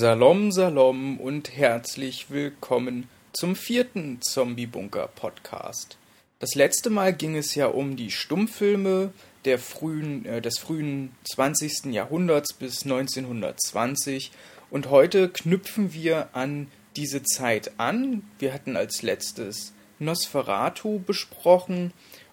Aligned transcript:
Salom, 0.00 0.50
Salom 0.50 1.20
und 1.20 1.54
herzlich 1.54 2.30
willkommen 2.30 3.06
zum 3.34 3.54
vierten 3.54 4.22
Zombie-Bunker-Podcast. 4.22 5.98
Das 6.38 6.54
letzte 6.54 6.88
Mal 6.88 7.12
ging 7.12 7.36
es 7.36 7.54
ja 7.54 7.66
um 7.66 7.96
die 7.96 8.10
Stummfilme 8.10 9.12
der 9.44 9.58
frühen, 9.58 10.24
äh, 10.24 10.40
des 10.40 10.58
frühen 10.58 11.14
20. 11.30 11.92
Jahrhunderts 11.92 12.54
bis 12.54 12.84
1920 12.84 14.30
und 14.70 14.88
heute 14.88 15.28
knüpfen 15.28 15.92
wir 15.92 16.30
an 16.32 16.68
diese 16.96 17.22
Zeit 17.22 17.72
an. 17.76 18.22
Wir 18.38 18.54
hatten 18.54 18.78
als 18.78 19.02
letztes 19.02 19.74
Nosferatu 19.98 21.00
besprochen 21.00 21.92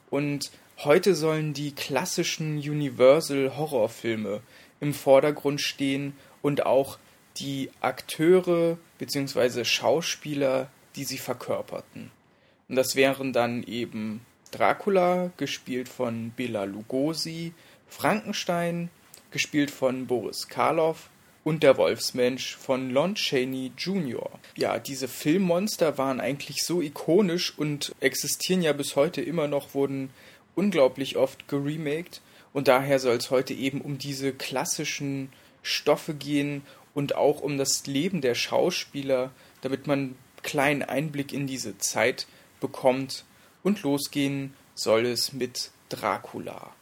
und 0.09 0.51
heute 0.85 1.15
sollen 1.15 1.53
die 1.53 1.75
klassischen 1.75 2.59
Universal 2.59 3.57
Horrorfilme 3.57 4.39
im 4.79 4.93
Vordergrund 4.93 5.59
stehen 5.59 6.13
und 6.41 6.65
auch 6.65 6.97
die 7.39 7.69
Akteure 7.81 8.77
bzw. 8.97 9.63
Schauspieler, 9.63 10.69
die 10.95 11.03
sie 11.03 11.17
verkörperten. 11.17 12.11
Und 12.69 12.75
das 12.75 12.95
wären 12.95 13.33
dann 13.33 13.63
eben 13.63 14.25
Dracula, 14.51 15.31
gespielt 15.37 15.89
von 15.89 16.31
Bela 16.31 16.63
Lugosi, 16.63 17.53
Frankenstein, 17.87 18.89
gespielt 19.31 19.71
von 19.71 20.07
Boris 20.07 20.47
Karloff 20.47 21.09
und 21.43 21.63
der 21.63 21.77
Wolfsmensch 21.77 22.57
von 22.57 22.89
Lon 22.89 23.15
Chaney 23.15 23.71
Jr. 23.77 24.29
Ja, 24.55 24.79
diese 24.79 25.07
Filmmonster 25.07 25.97
waren 25.97 26.19
eigentlich 26.19 26.63
so 26.63 26.81
ikonisch 26.81 27.57
und 27.57 27.95
existieren 27.99 28.61
ja 28.61 28.73
bis 28.73 28.95
heute 28.95 29.21
immer 29.21 29.47
noch, 29.47 29.73
wurden 29.73 30.09
unglaublich 30.55 31.15
oft 31.15 31.47
geremaked 31.47 32.21
und 32.51 32.67
daher 32.67 32.99
soll 32.99 33.15
es 33.15 33.31
heute 33.31 33.53
eben 33.53 33.81
um 33.81 33.97
diese 33.97 34.33
klassischen 34.33 35.29
Stoffe 35.61 36.13
gehen 36.13 36.63
und 36.97 37.13
auch 37.13 37.41
um 37.41 37.59
das 37.59 37.85
Leben 37.85 38.21
der 38.21 38.33
Schauspieler, 38.33 39.29
damit 39.61 39.85
man 39.85 39.99
einen 39.99 40.17
kleinen 40.41 40.81
Einblick 40.81 41.31
in 41.31 41.45
diese 41.45 41.77
Zeit 41.77 42.25
bekommt. 42.59 43.23
Und 43.61 43.83
losgehen 43.83 44.55
soll 44.73 45.05
es 45.05 45.31
mit 45.31 45.69
Dracula. 45.89 46.73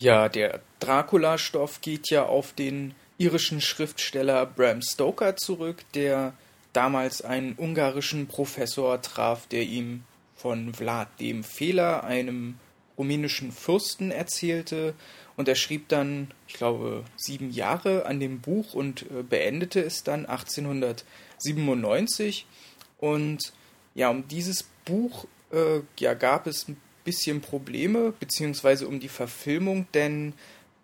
Ja, 0.00 0.28
der 0.28 0.60
Dracula-Stoff 0.80 1.80
geht 1.82 2.10
ja 2.10 2.26
auf 2.26 2.52
den 2.52 2.96
irischen 3.16 3.60
Schriftsteller 3.60 4.44
Bram 4.44 4.82
Stoker 4.82 5.36
zurück, 5.36 5.84
der 5.94 6.32
damals 6.72 7.22
einen 7.22 7.54
ungarischen 7.56 8.26
Professor 8.26 9.00
traf, 9.00 9.46
der 9.46 9.62
ihm 9.62 10.02
von 10.34 10.74
Vlad 10.74 11.20
dem 11.20 11.44
Fehler, 11.44 12.02
einem 12.02 12.58
rumänischen 12.98 13.52
Fürsten 13.52 14.10
erzählte. 14.10 14.94
Und 15.36 15.48
er 15.48 15.54
schrieb 15.54 15.88
dann, 15.88 16.30
ich 16.46 16.54
glaube, 16.54 17.04
sieben 17.16 17.50
Jahre 17.50 18.06
an 18.06 18.20
dem 18.20 18.40
Buch 18.40 18.74
und 18.74 19.02
äh, 19.02 19.22
beendete 19.22 19.80
es 19.80 20.04
dann 20.04 20.26
1897. 20.26 22.46
Und 22.98 23.52
ja, 23.94 24.10
um 24.10 24.28
dieses 24.28 24.64
Buch 24.84 25.26
äh, 25.52 25.80
ja, 25.98 26.14
gab 26.14 26.46
es 26.46 26.68
ein 26.68 26.76
bisschen 27.04 27.40
Probleme, 27.40 28.12
beziehungsweise 28.18 28.86
um 28.86 29.00
die 29.00 29.08
Verfilmung, 29.08 29.86
denn 29.94 30.34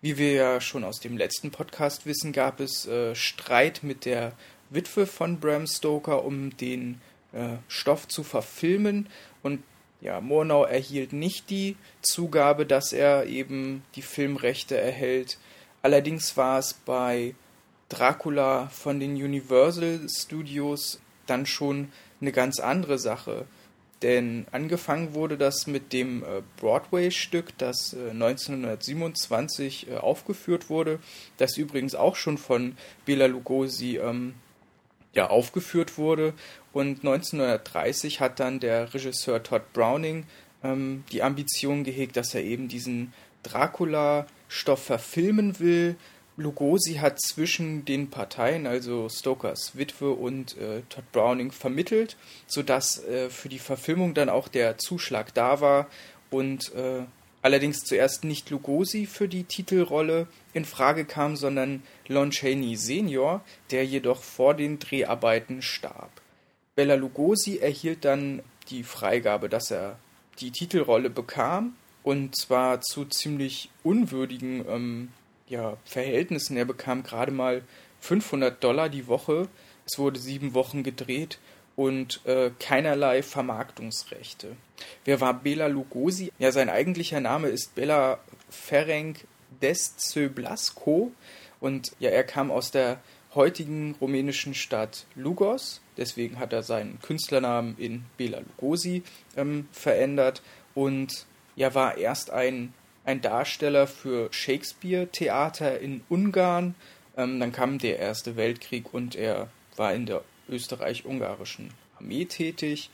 wie 0.01 0.17
wir 0.17 0.33
ja 0.33 0.61
schon 0.61 0.83
aus 0.83 0.99
dem 0.99 1.17
letzten 1.17 1.51
Podcast 1.51 2.05
wissen, 2.05 2.31
gab 2.31 2.59
es 2.59 2.87
äh, 2.87 3.15
Streit 3.15 3.81
mit 3.83 4.05
der 4.05 4.33
Witwe 4.69 5.05
von 5.05 5.39
Bram 5.39 5.67
Stoker, 5.67 6.23
um 6.23 6.55
den 6.55 7.01
äh, 7.33 7.57
Stoff 7.67 8.07
zu 8.07 8.23
verfilmen. 8.23 9.09
Und 9.43 9.61
ja, 10.01 10.21
Murnau 10.21 10.63
erhielt 10.63 11.13
nicht 11.13 11.49
die 11.49 11.75
Zugabe, 12.01 12.65
dass 12.65 12.93
er 12.93 13.25
eben 13.25 13.83
die 13.95 14.01
Filmrechte 14.01 14.77
erhält. 14.77 15.37
Allerdings 15.81 16.37
war 16.37 16.59
es 16.59 16.73
bei 16.73 17.35
Dracula 17.89 18.67
von 18.67 18.99
den 18.99 19.15
Universal 19.15 20.07
Studios 20.09 21.01
dann 21.25 21.45
schon 21.45 21.91
eine 22.21 22.31
ganz 22.31 22.59
andere 22.59 22.97
Sache. 22.97 23.45
Denn 24.01 24.45
angefangen 24.51 25.13
wurde 25.13 25.37
das 25.37 25.67
mit 25.67 25.91
dem 25.91 26.23
äh, 26.23 26.41
Broadway-Stück, 26.57 27.57
das 27.57 27.93
1927 27.93 29.87
äh, 29.87 29.93
äh, 29.93 29.97
aufgeführt 29.97 30.69
wurde, 30.69 30.99
das 31.37 31.57
übrigens 31.57 31.95
auch 31.95 32.15
schon 32.15 32.37
von 32.37 32.77
Bela 33.05 33.25
Lugosi 33.25 33.97
ähm, 33.97 34.35
ja, 35.13 35.29
aufgeführt 35.29 35.97
wurde. 35.97 36.33
Und 36.71 36.99
1930 36.99 38.19
hat 38.19 38.39
dann 38.39 38.59
der 38.59 38.93
Regisseur 38.93 39.41
Todd 39.41 39.73
Browning 39.73 40.25
ähm, 40.63 41.03
die 41.11 41.23
Ambition 41.23 41.83
gehegt, 41.83 42.17
dass 42.17 42.35
er 42.35 42.43
eben 42.43 42.67
diesen 42.67 43.13
Dracula-Stoff 43.43 44.83
verfilmen 44.83 45.59
will. 45.59 45.95
Lugosi 46.37 46.95
hat 46.95 47.19
zwischen 47.19 47.83
den 47.83 48.09
Parteien, 48.09 48.65
also 48.65 49.09
Stokers 49.09 49.75
Witwe 49.75 50.11
und 50.11 50.57
äh, 50.57 50.83
Todd 50.89 51.11
Browning, 51.11 51.51
vermittelt, 51.51 52.15
sodass 52.47 53.03
äh, 53.03 53.29
für 53.29 53.49
die 53.49 53.59
Verfilmung 53.59 54.13
dann 54.13 54.29
auch 54.29 54.47
der 54.47 54.77
Zuschlag 54.77 55.33
da 55.33 55.59
war 55.59 55.87
und 56.29 56.73
äh, 56.75 57.03
allerdings 57.41 57.83
zuerst 57.83 58.23
nicht 58.23 58.49
Lugosi 58.49 59.05
für 59.05 59.27
die 59.27 59.43
Titelrolle 59.43 60.27
in 60.53 60.65
Frage 60.65 61.05
kam, 61.05 61.35
sondern 61.35 61.83
Lon 62.07 62.31
Chaney 62.31 62.75
Senior, 62.75 63.41
der 63.71 63.85
jedoch 63.85 64.23
vor 64.23 64.53
den 64.53 64.79
Dreharbeiten 64.79 65.61
starb. 65.61 66.11
Bella 66.75 66.95
Lugosi 66.95 67.57
erhielt 67.57 68.05
dann 68.05 68.41
die 68.69 68.83
Freigabe, 68.83 69.49
dass 69.49 69.71
er 69.71 69.97
die 70.39 70.51
Titelrolle 70.51 71.09
bekam 71.09 71.75
und 72.03 72.37
zwar 72.37 72.81
zu 72.81 73.05
ziemlich 73.05 73.69
unwürdigen 73.83 74.65
ähm, 74.67 75.09
ja, 75.47 75.77
Verhältnissen. 75.85 76.55
Er 76.55 76.65
bekam 76.65 77.03
gerade 77.03 77.31
mal 77.31 77.63
500 77.99 78.63
Dollar 78.63 78.89
die 78.89 79.07
Woche. 79.07 79.47
Es 79.85 79.97
wurde 79.97 80.19
sieben 80.19 80.53
Wochen 80.53 80.83
gedreht 80.83 81.39
und 81.79 82.19
äh, 82.25 82.51
keinerlei 82.59 83.23
Vermarktungsrechte. 83.23 84.57
Wer 85.05 85.21
war 85.21 85.33
Bela 85.33 85.67
Lugosi? 85.67 86.29
Ja, 86.37 86.51
sein 86.51 86.69
eigentlicher 86.69 87.21
Name 87.21 87.47
ist 87.47 87.73
Bela 87.73 88.19
Ferenc 88.49 89.25
Desceblasco 89.61 91.13
und 91.61 91.93
ja, 91.99 92.09
er 92.09 92.25
kam 92.25 92.51
aus 92.51 92.71
der 92.71 92.99
heutigen 93.33 93.95
rumänischen 94.01 94.55
Stadt 94.55 95.05
Lugos. 95.15 95.79
Deswegen 95.95 96.37
hat 96.37 96.51
er 96.51 96.63
seinen 96.63 96.99
Künstlernamen 96.99 97.77
in 97.77 98.03
Bela 98.17 98.39
Lugosi 98.39 99.03
ähm, 99.37 99.69
verändert 99.71 100.41
und 100.75 101.27
ja, 101.55 101.73
war 101.75 101.97
erst 101.97 102.29
ein, 102.29 102.73
ein 103.05 103.21
Darsteller 103.21 103.87
für 103.87 104.27
Shakespeare-Theater 104.33 105.79
in 105.79 106.01
Ungarn. 106.09 106.75
Ähm, 107.15 107.39
dann 107.39 107.53
kam 107.53 107.77
der 107.77 107.99
Erste 107.99 108.35
Weltkrieg 108.35 108.93
und 108.93 109.15
er 109.15 109.47
war 109.77 109.93
in 109.93 110.05
der 110.05 110.23
österreich-ungarischen 110.49 111.71
Armee 111.97 112.25
tätig. 112.25 112.89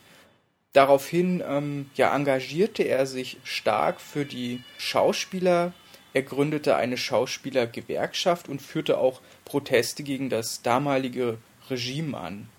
Daraufhin 0.74 1.42
ähm, 1.48 1.90
ja, 1.96 2.14
engagierte 2.14 2.84
er 2.84 3.06
sich 3.06 3.38
stark 3.44 4.02
für 4.02 4.26
die 4.26 4.62
Schauspieler. 4.78 5.74
Er 6.14 6.24
gründete 6.24 6.76
eine 6.76 6.98
Schauspielergewerkschaft 6.98 8.50
und 8.50 8.62
führte 8.62 8.98
auch 8.98 9.22
Proteste 9.46 10.04
gegen 10.04 10.30
das 10.30 10.62
damalige 10.62 11.38
Regime 11.70 12.18
an. 12.18 12.50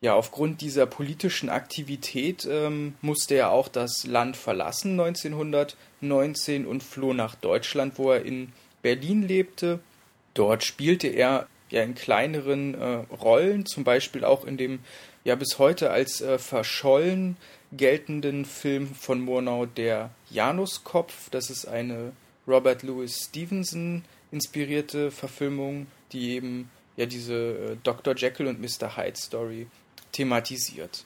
Ja, 0.00 0.14
aufgrund 0.14 0.60
dieser 0.60 0.84
politischen 0.84 1.48
Aktivität 1.48 2.46
ähm, 2.48 2.94
musste 3.00 3.36
er 3.36 3.50
auch 3.50 3.68
das 3.68 4.04
Land 4.06 4.36
verlassen 4.36 5.00
1919 5.00 6.66
und 6.66 6.82
floh 6.82 7.14
nach 7.14 7.34
Deutschland, 7.34 7.94
wo 7.96 8.12
er 8.12 8.22
in 8.22 8.52
Berlin 8.82 9.26
lebte. 9.26 9.80
Dort 10.34 10.62
spielte 10.62 11.06
er 11.08 11.46
ja 11.70 11.82
in 11.82 11.94
kleineren 11.94 12.74
äh, 12.74 13.04
Rollen, 13.14 13.66
zum 13.66 13.84
Beispiel 13.84 14.24
auch 14.24 14.44
in 14.44 14.56
dem 14.56 14.80
ja 15.24 15.34
bis 15.34 15.58
heute 15.58 15.90
als 15.90 16.20
äh, 16.20 16.38
verschollen 16.38 17.36
geltenden 17.72 18.44
Film 18.44 18.94
von 18.94 19.20
Murnau 19.20 19.66
Der 19.66 20.10
Januskopf. 20.30 21.30
Das 21.30 21.50
ist 21.50 21.66
eine 21.66 22.12
Robert 22.46 22.82
Louis 22.82 23.26
Stevenson 23.28 24.04
inspirierte 24.30 25.10
Verfilmung, 25.10 25.86
die 26.12 26.32
eben 26.32 26.70
ja 26.96 27.06
diese 27.06 27.34
äh, 27.34 27.76
Dr. 27.82 28.14
Jekyll 28.14 28.46
und 28.46 28.60
Mr. 28.60 28.96
Hyde 28.96 29.16
Story 29.16 29.66
thematisiert. 30.12 31.04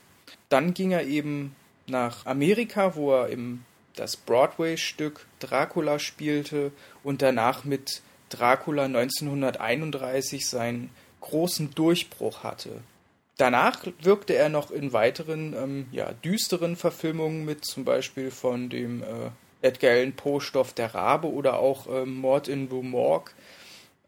Dann 0.49 0.75
ging 0.75 0.93
er 0.93 1.07
eben 1.07 1.55
nach 1.87 2.27
Amerika, 2.27 2.95
wo 2.97 3.15
er 3.15 3.29
im 3.29 3.65
das 3.95 4.17
Broadway-Stück 4.17 5.27
Dracula 5.41 5.99
spielte 5.99 6.73
und 7.03 7.21
danach 7.21 7.65
mit 7.65 8.03
Dracula 8.29 8.85
1931 8.85 10.47
seinen 10.49 10.91
großen 11.21 11.71
Durchbruch 11.75 12.43
hatte. 12.43 12.81
Danach 13.37 13.85
wirkte 14.03 14.35
er 14.35 14.49
noch 14.49 14.71
in 14.71 14.93
weiteren 14.93 15.55
ähm, 15.55 15.87
ja, 15.93 16.13
düsteren 16.13 16.75
Verfilmungen 16.75 17.45
mit, 17.45 17.65
zum 17.65 17.85
Beispiel 17.85 18.31
von 18.31 18.69
dem 18.69 19.03
äh, 19.03 19.31
Edgar 19.63 19.93
Allan 19.93 20.13
Poe-Stoff 20.13 20.73
Der 20.73 20.95
Rabe 20.95 21.31
oder 21.33 21.59
auch 21.59 21.87
ähm, 21.89 22.17
Mord 22.17 22.49
in 22.49 22.69
Blue 22.69 22.83
Morgue. 22.83 23.33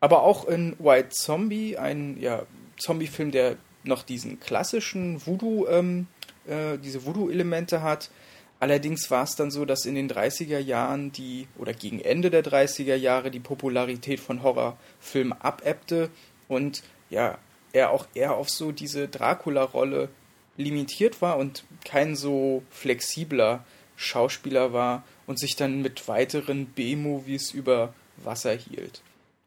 Aber 0.00 0.22
auch 0.22 0.46
in 0.49 0.75
White 0.78 1.11
Zombie, 1.11 1.76
ein 1.76 2.19
ja, 2.20 2.43
Zombie-Film, 2.78 3.31
der 3.31 3.56
noch 3.84 4.02
diesen 4.02 4.40
klassischen 4.40 5.25
Voodoo, 5.25 5.67
ähm, 5.69 6.06
äh, 6.46 6.78
diese 6.78 7.05
Voodoo-Elemente 7.05 7.82
hat. 7.82 8.11
Allerdings 8.60 9.10
war 9.10 9.24
es 9.24 9.36
dann 9.36 9.50
so, 9.50 9.64
dass 9.64 9.86
in 9.86 9.94
den 9.94 10.10
30er 10.10 10.58
Jahren 10.58 11.12
die, 11.12 11.48
oder 11.58 11.72
gegen 11.72 11.98
Ende 11.98 12.28
der 12.30 12.44
30er 12.44 12.94
Jahre, 12.94 13.30
die 13.30 13.40
Popularität 13.40 14.20
von 14.20 14.42
Horrorfilmen 14.42 15.32
abebbte 15.40 16.10
und 16.46 16.82
ja, 17.08 17.38
er 17.72 17.90
auch 17.90 18.06
eher 18.14 18.34
auf 18.34 18.50
so 18.50 18.70
diese 18.70 19.08
Dracula-Rolle 19.08 20.10
limitiert 20.58 21.22
war 21.22 21.38
und 21.38 21.64
kein 21.84 22.14
so 22.16 22.62
flexibler 22.70 23.64
Schauspieler 23.96 24.74
war 24.74 25.04
und 25.26 25.38
sich 25.38 25.56
dann 25.56 25.80
mit 25.80 26.06
weiteren 26.06 26.66
B-Movies 26.66 27.52
über 27.52 27.94
Wasser 28.18 28.52
hielt. 28.52 29.00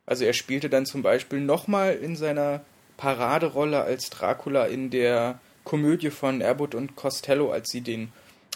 Also 0.07 0.25
er 0.25 0.33
spielte 0.33 0.69
dann 0.69 0.87
zum 0.87 1.03
Beispiel 1.03 1.39
nochmal 1.39 1.95
in 1.95 2.15
seiner 2.15 2.61
Paraderolle 2.97 3.83
als 3.83 4.09
Dracula 4.09 4.65
in 4.65 4.89
der 4.89 5.39
Komödie 5.63 6.09
von 6.09 6.41
Abbott 6.41 6.75
und 6.75 6.95
Costello, 6.95 7.51
als 7.51 7.69
sie 7.69 7.81
den 7.81 8.11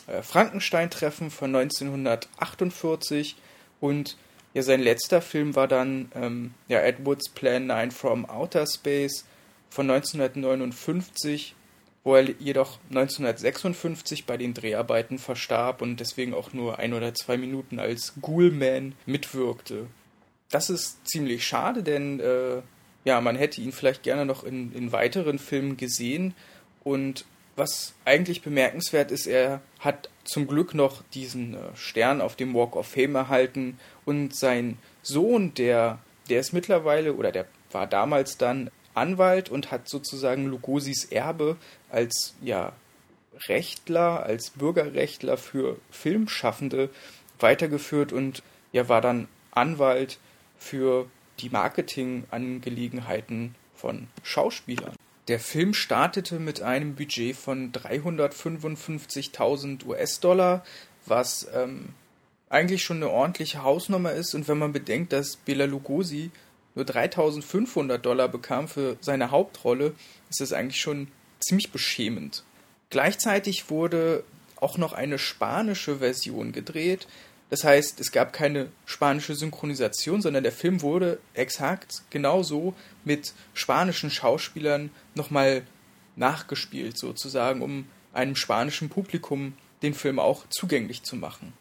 äh, 0.07 0.21
Frankenstein 0.21 0.89
treffen 0.89 1.30
von 1.30 1.56
1948 1.56 3.36
und 3.80 4.18
ja, 4.54 4.63
sein 4.63 4.81
letzter 4.81 5.21
Film 5.21 5.56
war 5.56 5.68
dann 5.68 6.12
ähm, 6.15 6.54
ja, 6.68 6.80
Edwards 6.80 7.30
Plan 7.30 7.68
9 7.68 7.92
from 7.92 8.25
Outer 8.25 8.65
Space 8.65 9.25
von 9.69 9.89
1959, 9.89 11.54
wo 12.04 12.15
er 12.15 12.24
jedoch 12.39 12.80
1956 12.89 14.25
bei 14.25 14.38
den 14.38 14.54
Dreharbeiten 14.54 15.19
verstarb 15.19 15.81
und 15.81 16.00
deswegen 16.00 16.33
auch 16.33 16.54
nur 16.54 16.80
ein 16.80 16.94
oder 16.94 17.13
zwei 17.13 17.38
Minuten 17.38 17.80
als 17.80 18.13
Ghoulman 18.21 18.95
mitwirkte. 19.06 19.88
Das 20.50 20.69
ist 20.69 21.06
ziemlich 21.06 21.45
schade, 21.45 21.83
denn 21.83 22.19
äh, 22.21 22.62
ja, 23.04 23.21
man 23.21 23.36
hätte 23.36 23.62
ihn 23.62 23.71
vielleicht 23.71 24.04
gerne 24.04 24.25
noch 24.25 24.44
in, 24.44 24.74
in 24.74 24.92
weiteren 24.92 25.39
Filmen 25.39 25.77
gesehen. 25.77 26.33
Und 26.83 27.25
was 27.57 27.94
eigentlich 28.06 28.42
bemerkenswert 28.42 29.12
ist, 29.12 29.27
er 29.27 29.62
hat 29.80 30.09
zum 30.24 30.48
Glück 30.48 30.74
noch 30.74 31.04
diesen 31.13 31.56
äh, 31.56 31.75
Stern 31.75 32.21
auf 32.21 32.36
dem 32.36 32.54
Walk 32.54 32.75
of 32.75 32.88
Fame 32.88 33.15
erhalten 33.15 33.80
und 34.06 34.36
sein 34.36 34.77
Sohn, 35.01 35.54
der, 35.56 36.00
der 36.30 36.39
ist 36.39 36.54
mittlerweile 36.54 37.13
oder 37.13 37.31
der 37.31 37.45
war 37.71 37.88
damals 37.88 38.38
dann 38.38 38.69
Anwalt 38.94 39.50
und 39.50 39.71
hat 39.71 39.89
sozusagen 39.89 40.45
Lugosis 40.45 41.06
Erbe 41.06 41.57
als 41.89 42.36
ja, 42.42 42.74
Rechtler, 43.48 44.24
als 44.24 44.51
Bürgerrechtler 44.51 45.38
für 45.38 45.77
Filmschaffende 45.92 46.89
weitergeführt 47.39 48.13
und 48.13 48.44
ja, 48.71 48.89
war 48.89 49.01
dann 49.01 49.27
Anwalt 49.51 50.19
für 50.57 51.07
die 51.39 51.50
Marketingangelegenheiten 51.50 53.56
von 53.75 54.07
Schauspielern. 54.24 54.95
Der 55.28 55.40
Film 55.40 55.74
startete 55.74 56.40
mit 56.40 56.62
einem 56.62 56.94
Budget 56.96 57.36
von 57.36 57.74
355.000 57.74 59.86
US-Dollar, 59.86 60.64
was 61.06 61.48
ähm, 61.54 61.90
eigentlich 62.50 62.84
schon 62.84 62.98
eine 62.98 63.10
ordentliche 63.10 63.64
Hausnummer 63.64 64.12
ist. 64.14 64.36
Und 64.36 64.48
wenn 64.48 64.58
man 64.58 64.72
bedenkt, 64.72 65.12
dass 65.12 65.36
Bela 65.36 65.66
Lugosi 65.66 66.32
nur 66.76 66.86
3.500 66.86 67.98
Dollar 67.98 68.30
bekam 68.30 68.70
für 68.70 68.96
seine 69.02 69.32
Hauptrolle, 69.32 69.94
ist 70.30 70.40
das 70.40 70.54
eigentlich 70.54 70.80
schon 70.80 71.10
ziemlich 71.40 71.72
beschämend. 71.72 72.44
Gleichzeitig 72.90 73.70
wurde 73.70 74.24
auch 74.56 74.78
noch 74.78 74.94
eine 74.94 75.20
spanische 75.20 75.98
Version 75.98 76.54
gedreht. 76.54 77.06
Das 77.50 77.64
heißt, 77.64 78.00
es 78.00 78.12
gab 78.12 78.34
keine 78.34 78.70
spanische 78.86 79.36
Synchronisation, 79.36 80.22
sondern 80.22 80.44
der 80.44 80.52
Film 80.52 80.82
wurde 80.82 81.20
exakt 81.34 82.04
genauso 82.10 82.74
mit 83.06 83.34
spanischen 83.54 84.12
Schauspielern 84.12 84.90
nochmal 85.16 85.64
nachgespielt, 86.18 86.98
sozusagen, 86.98 87.62
um 87.62 87.88
einem 88.14 88.36
spanischen 88.36 88.90
Publikum 88.90 89.54
den 89.82 89.94
Film 89.94 90.20
auch 90.20 90.46
zugänglich 90.50 91.04
zu 91.04 91.16
machen. 91.16 91.54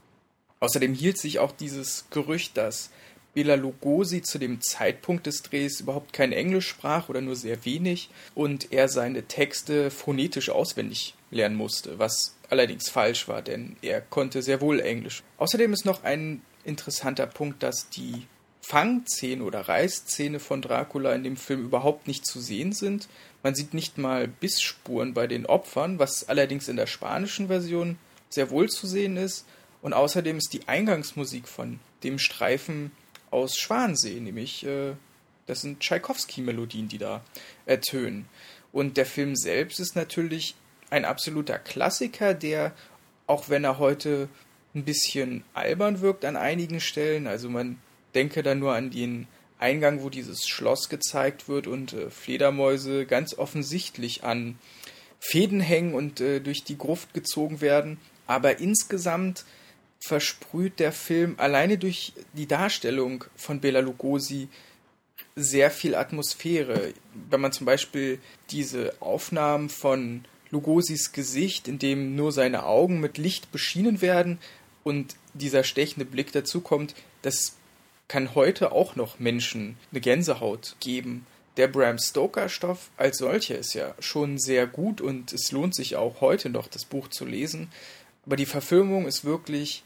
Außerdem 0.59 0.95
hielt 0.95 1.19
sich 1.19 1.39
auch 1.39 1.53
dieses 1.53 2.07
Gerücht, 2.11 2.57
dass 2.57 2.91
Bela 3.37 3.55
Lugosi 3.55 4.23
zu 4.23 4.39
dem 4.39 4.63
Zeitpunkt 4.63 5.27
des 5.27 5.43
Drehs 5.43 5.81
überhaupt 5.81 6.15
kein 6.15 6.33
Englisch 6.33 6.69
sprach 6.69 7.11
oder 7.11 7.21
nur 7.21 7.37
sehr 7.37 7.67
wenig 7.67 8.09
und 8.35 8.73
er 8.73 8.89
seine 8.89 9.25
Texte 9.25 9.91
phonetisch 9.91 10.49
auswendig 10.49 11.13
lernen 11.31 11.55
musste, 11.55 11.99
was 11.99 12.35
allerdings 12.49 12.89
falsch 12.89 13.29
war, 13.29 13.43
denn 13.43 13.77
er 13.83 14.01
konnte 14.01 14.41
sehr 14.41 14.63
wohl 14.63 14.81
Englisch. 14.81 15.23
Außerdem 15.37 15.75
ist 15.75 15.85
noch 15.85 16.03
ein 16.03 16.41
interessanter 16.65 17.27
Punkt, 17.27 17.63
dass 17.63 17.91
die 17.91 18.27
Fangszene 18.63 19.45
oder 19.45 19.69
Reißszene 19.69 20.41
von 20.41 20.63
Dracula 20.63 21.13
in 21.13 21.23
dem 21.23 21.37
Film 21.37 21.63
überhaupt 21.63 22.09
nicht 22.09 22.25
zu 22.25 22.41
sehen 22.41 22.73
sind. 22.73 23.07
Man 23.43 23.55
sieht 23.55 23.75
nicht 23.75 23.99
mal 23.99 24.29
Bissspuren 24.29 25.13
bei 25.13 25.27
den 25.27 25.45
Opfern, 25.45 25.99
was 25.99 26.27
allerdings 26.31 26.69
in 26.69 26.77
der 26.77 26.87
spanischen 26.87 27.49
Version 27.49 27.99
sehr 28.31 28.49
wohl 28.49 28.71
zu 28.71 28.87
sehen 28.87 29.19
ist. 29.19 29.45
Und 29.83 29.93
außerdem 29.93 30.39
ist 30.39 30.55
die 30.55 30.67
Eingangsmusik 30.67 31.47
von 31.47 31.81
dem 32.03 32.19
Streifen 32.19 32.93
aus 33.31 33.57
Schwansee, 33.57 34.21
nämlich 34.21 34.65
äh, 34.67 34.95
das 35.47 35.61
sind 35.63 35.81
Tschaikowski-Melodien, 35.81 36.89
die 36.89 36.99
da 36.99 37.25
ertönen. 37.67 38.29
Und 38.73 38.97
der 38.97 39.07
Film 39.07 39.37
selbst 39.37 39.81
ist 39.81 39.97
natürlich 39.97 40.55
ein 40.91 41.05
absoluter 41.05 41.59
Klassiker, 41.59 42.35
der, 42.35 42.73
auch 43.27 43.49
wenn 43.49 43.65
er 43.65 43.79
heute 43.79 44.29
ein 44.75 44.85
bisschen 44.85 45.45
albern 45.55 46.01
wirkt 46.01 46.25
an 46.25 46.37
einigen 46.37 46.81
Stellen, 46.81 47.27
also 47.27 47.49
man 47.49 47.79
denke 48.15 48.43
dann 48.43 48.59
nur 48.59 48.75
an 48.75 48.91
den 48.91 49.27
Eingang, 49.59 50.03
wo 50.03 50.11
dieses 50.11 50.47
Schloss 50.47 50.89
gezeigt 50.89 51.49
wird 51.49 51.67
und 51.67 51.93
äh, 51.95 52.11
Fledermäuse 52.11 53.07
ganz 53.07 53.35
offensichtlich 53.39 54.23
an 54.23 54.59
Fäden 55.19 55.61
hängen 55.61 55.95
und 55.95 56.21
äh, 56.21 56.41
durch 56.41 56.63
die 56.63 56.77
Gruft 56.77 57.15
gezogen 57.15 57.61
werden. 57.61 57.99
Aber 58.27 58.59
insgesamt 58.59 59.45
versprüht 60.01 60.79
der 60.79 60.93
Film 60.93 61.35
alleine 61.39 61.79
durch 61.79 62.13
die 62.33 62.47
Darstellung 62.47 63.25
von 63.37 63.61
Bela 63.61 63.81
Lugosi 63.81 64.49
sehr 65.35 65.71
viel 65.71 65.95
Atmosphäre. 65.95 66.95
Wenn 67.31 67.41
man 67.41 67.53
zum 67.53 67.67
Beispiel 67.67 68.21
diese 68.51 68.95
Aufnahmen 69.01 69.69
von 69.69 70.25
Lugosis 70.51 71.13
Gesicht, 71.13 71.69
in 71.69 71.79
dem 71.79 72.15
nur 72.17 72.33
seine 72.33 72.65
Augen 72.65 73.01
mit 73.01 73.19
Licht 73.19 73.53
beschienen 73.53 74.01
werden 74.01 74.39
und 74.85 75.17
dieser 75.35 75.65
stechende 75.65 76.07
Blick 76.07 76.33
dazukommt, 76.33 76.95
das 77.23 77.57
kann 78.09 78.35
heute 78.35 78.73
auch 78.73 78.97
noch 78.97 79.19
Menschen 79.19 79.77
eine 79.91 80.01
Gänsehaut 80.01 80.77
geben. 80.81 81.27
Der 81.57 81.69
Bram 81.69 81.99
Stoker-Stoff 81.99 82.91
als 82.97 83.19
solcher 83.19 83.59
ist 83.59 83.75
ja 83.75 83.95
schon 83.99 84.39
sehr 84.39 84.67
gut 84.67 85.01
und 85.01 85.33
es 85.33 85.51
lohnt 85.53 85.75
sich 85.75 85.97
auch 85.97 86.21
heute 86.21 86.51
noch, 86.51 86.69
das 86.69 86.85
Buch 86.85 87.09
zu 87.09 87.25
lesen. 87.25 87.69
Aber 88.25 88.37
die 88.37 88.47
Verfilmung 88.47 89.07
ist 89.07 89.25
wirklich 89.25 89.83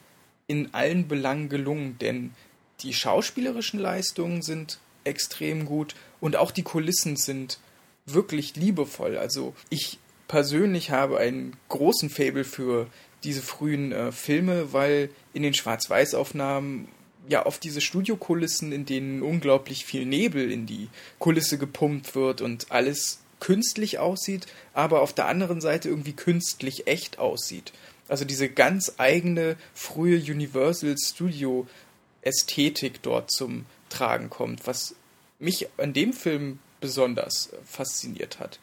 in 0.50 0.75
allen 0.75 1.07
Belangen 1.07 1.49
gelungen, 1.49 1.97
denn 2.00 2.33
die 2.80 2.92
schauspielerischen 2.92 3.78
Leistungen 3.78 4.42
sind 4.42 4.80
extrem 5.04 5.64
gut 5.64 5.95
und 6.21 6.35
auch 6.35 6.50
die 6.50 6.64
Kulissen 6.64 7.14
sind 7.14 7.61
wirklich 8.04 8.57
liebevoll. 8.57 9.16
Also 9.16 9.54
ich 9.69 10.00
persönlich 10.26 10.90
habe 10.90 11.19
einen 11.19 11.57
großen 11.69 12.11
Fabel 12.11 12.42
für 12.42 12.88
diese 13.23 13.42
frühen 13.42 13.92
äh, 13.92 14.11
Filme, 14.11 14.73
weil 14.73 15.11
in 15.35 15.45
den 15.45 15.54
Schwarz-Weiß-Aufnahmen 15.54 16.88
ja 17.28 17.47
oft 17.47 17.62
diese 17.62 17.80
Studiokulissen, 17.80 18.73
in 18.73 18.87
denen 18.87 19.23
unglaublich 19.23 19.85
viel 19.85 20.04
Nebel 20.04 20.50
in 20.50 20.66
die 20.66 20.88
Kulisse 21.21 21.59
gepumpt 21.59 22.16
wird 22.16 22.40
und 22.40 22.73
alles 22.73 23.21
künstlich 23.38 24.00
aussieht, 24.00 24.49
aber 24.75 25.00
auf 25.00 25.12
der 25.12 25.26
anderen 25.26 25.61
Seite 25.61 25.88
irgendwie 25.88 26.12
künstlich 26.12 26.88
echt 26.88 27.21
aussieht 27.21 27.73
also 28.11 28.25
diese 28.25 28.49
ganz 28.49 28.95
eigene 28.99 29.57
frühe 29.73 30.19
Universal 30.19 30.97
Studio 30.99 31.67
Ästhetik 32.23 33.02
dort 33.02 33.31
zum 33.31 33.67
Tragen 33.88 34.31
kommt, 34.31 34.67
was 34.67 34.95
mich 35.38 35.69
an 35.79 35.93
dem 35.93 36.12
Film 36.12 36.59
besonders 36.81 37.50
fasziniert 37.64 38.40
hat. 38.40 38.59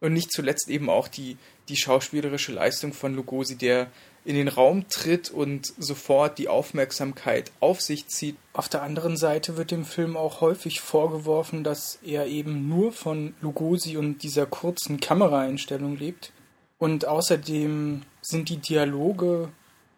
Und 0.00 0.12
nicht 0.12 0.32
zuletzt 0.32 0.68
eben 0.68 0.90
auch 0.90 1.08
die, 1.08 1.36
die 1.68 1.76
schauspielerische 1.76 2.52
Leistung 2.52 2.92
von 2.92 3.14
Lugosi, 3.14 3.56
der 3.56 3.90
in 4.24 4.34
den 4.34 4.48
Raum 4.48 4.88
tritt 4.88 5.30
und 5.30 5.72
sofort 5.78 6.38
die 6.38 6.48
Aufmerksamkeit 6.48 7.50
auf 7.60 7.80
sich 7.80 8.08
zieht. 8.08 8.36
Auf 8.52 8.68
der 8.68 8.82
anderen 8.82 9.16
Seite 9.16 9.56
wird 9.56 9.70
dem 9.70 9.84
Film 9.84 10.16
auch 10.16 10.40
häufig 10.40 10.80
vorgeworfen, 10.80 11.64
dass 11.64 11.98
er 12.04 12.26
eben 12.26 12.68
nur 12.68 12.92
von 12.92 13.34
Lugosi 13.40 13.96
und 13.96 14.22
dieser 14.22 14.44
kurzen 14.44 15.00
Kameraeinstellung 15.00 15.96
lebt. 15.96 16.32
Und 16.78 17.06
außerdem 17.06 18.02
sind 18.28 18.48
die 18.48 18.58
Dialoge 18.58 19.48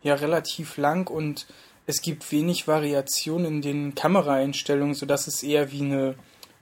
ja 0.02 0.14
relativ 0.14 0.76
lang 0.76 1.10
und 1.10 1.46
es 1.86 2.02
gibt 2.02 2.30
wenig 2.30 2.68
Variation 2.68 3.44
in 3.44 3.62
den 3.62 3.94
Kameraeinstellungen, 3.94 4.94
sodass 4.94 5.26
es 5.26 5.42
eher 5.42 5.72
wie 5.72 5.82
eine 5.82 6.14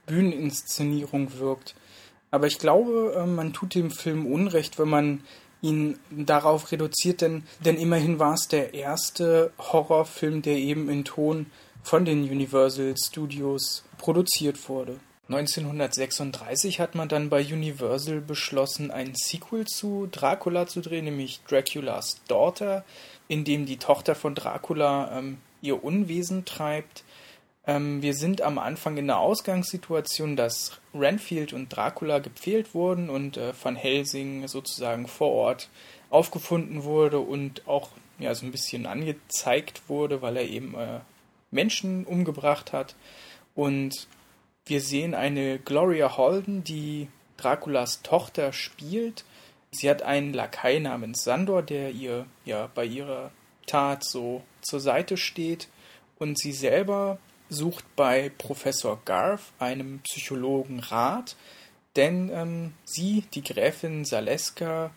Bühneninszenierung 0.05 1.37
wirkt. 1.37 1.75
Aber 2.31 2.47
ich 2.47 2.59
glaube, 2.59 3.15
äh, 3.15 3.25
man 3.25 3.53
tut 3.53 3.75
dem 3.75 3.91
Film 3.91 4.25
Unrecht, 4.25 4.79
wenn 4.79 4.89
man 4.89 5.23
ihn 5.61 5.99
darauf 6.09 6.71
reduziert, 6.71 7.21
denn, 7.21 7.43
denn 7.63 7.77
immerhin 7.77 8.17
war 8.17 8.33
es 8.33 8.47
der 8.47 8.73
erste 8.73 9.51
Horrorfilm, 9.59 10.41
der 10.41 10.55
eben 10.55 10.89
in 10.89 11.03
Ton 11.03 11.47
von 11.83 12.05
den 12.05 12.23
Universal 12.23 12.95
Studios 12.97 13.83
produziert 13.97 14.69
wurde. 14.69 14.99
1936 15.29 16.79
hat 16.79 16.95
man 16.95 17.07
dann 17.07 17.29
bei 17.29 17.41
Universal 17.41 18.19
beschlossen, 18.19 18.89
ein 18.89 19.13
Sequel 19.13 19.65
zu 19.65 20.07
Dracula 20.11 20.65
zu 20.65 20.81
drehen, 20.81 21.05
nämlich 21.05 21.41
Dracula's 21.47 22.19
Daughter, 22.27 22.83
in 23.27 23.43
dem 23.43 23.67
die 23.67 23.77
Tochter 23.77 24.15
von 24.15 24.33
Dracula 24.33 25.15
ähm, 25.15 25.37
ihr 25.61 25.83
Unwesen 25.83 26.45
treibt. 26.45 27.03
Ähm, 27.67 28.01
wir 28.01 28.15
sind 28.15 28.41
am 28.41 28.57
Anfang 28.57 28.97
in 28.97 29.05
der 29.05 29.19
Ausgangssituation, 29.19 30.35
dass 30.35 30.79
Renfield 30.95 31.53
und 31.53 31.69
Dracula 31.69 32.17
gepfählt 32.17 32.73
wurden 32.73 33.11
und 33.11 33.37
äh, 33.37 33.53
Van 33.61 33.75
Helsing 33.75 34.47
sozusagen 34.47 35.07
vor 35.07 35.31
Ort 35.31 35.69
aufgefunden 36.09 36.83
wurde 36.83 37.19
und 37.19 37.67
auch 37.67 37.89
ja, 38.17 38.33
so 38.33 38.47
ein 38.47 38.51
bisschen 38.51 38.87
angezeigt 38.87 39.83
wurde, 39.87 40.23
weil 40.23 40.37
er 40.37 40.47
eben 40.47 40.73
äh, 40.73 41.01
Menschen 41.51 42.05
umgebracht 42.05 42.73
hat. 42.73 42.95
Und 43.53 44.07
wir 44.69 44.81
sehen 44.81 45.15
eine 45.15 45.59
Gloria 45.59 46.17
Holden, 46.17 46.63
die 46.63 47.07
Draculas 47.37 48.01
Tochter 48.01 48.53
spielt. 48.53 49.25
Sie 49.71 49.89
hat 49.89 50.01
einen 50.01 50.33
Lakai 50.33 50.79
namens 50.79 51.23
Sandor, 51.23 51.63
der 51.63 51.91
ihr 51.91 52.25
ja 52.45 52.69
bei 52.73 52.85
ihrer 52.85 53.31
Tat 53.65 54.03
so 54.03 54.43
zur 54.61 54.79
Seite 54.79 55.17
steht. 55.17 55.67
Und 56.17 56.37
sie 56.37 56.51
selber 56.51 57.17
sucht 57.49 57.85
bei 57.95 58.29
Professor 58.37 58.99
Garth, 59.05 59.41
einem 59.57 59.99
Psychologen, 59.99 60.79
Rat, 60.79 61.35
denn 61.95 62.29
ähm, 62.31 62.73
sie, 62.85 63.23
die 63.33 63.43
Gräfin 63.43 64.05
Saleska, 64.05 64.91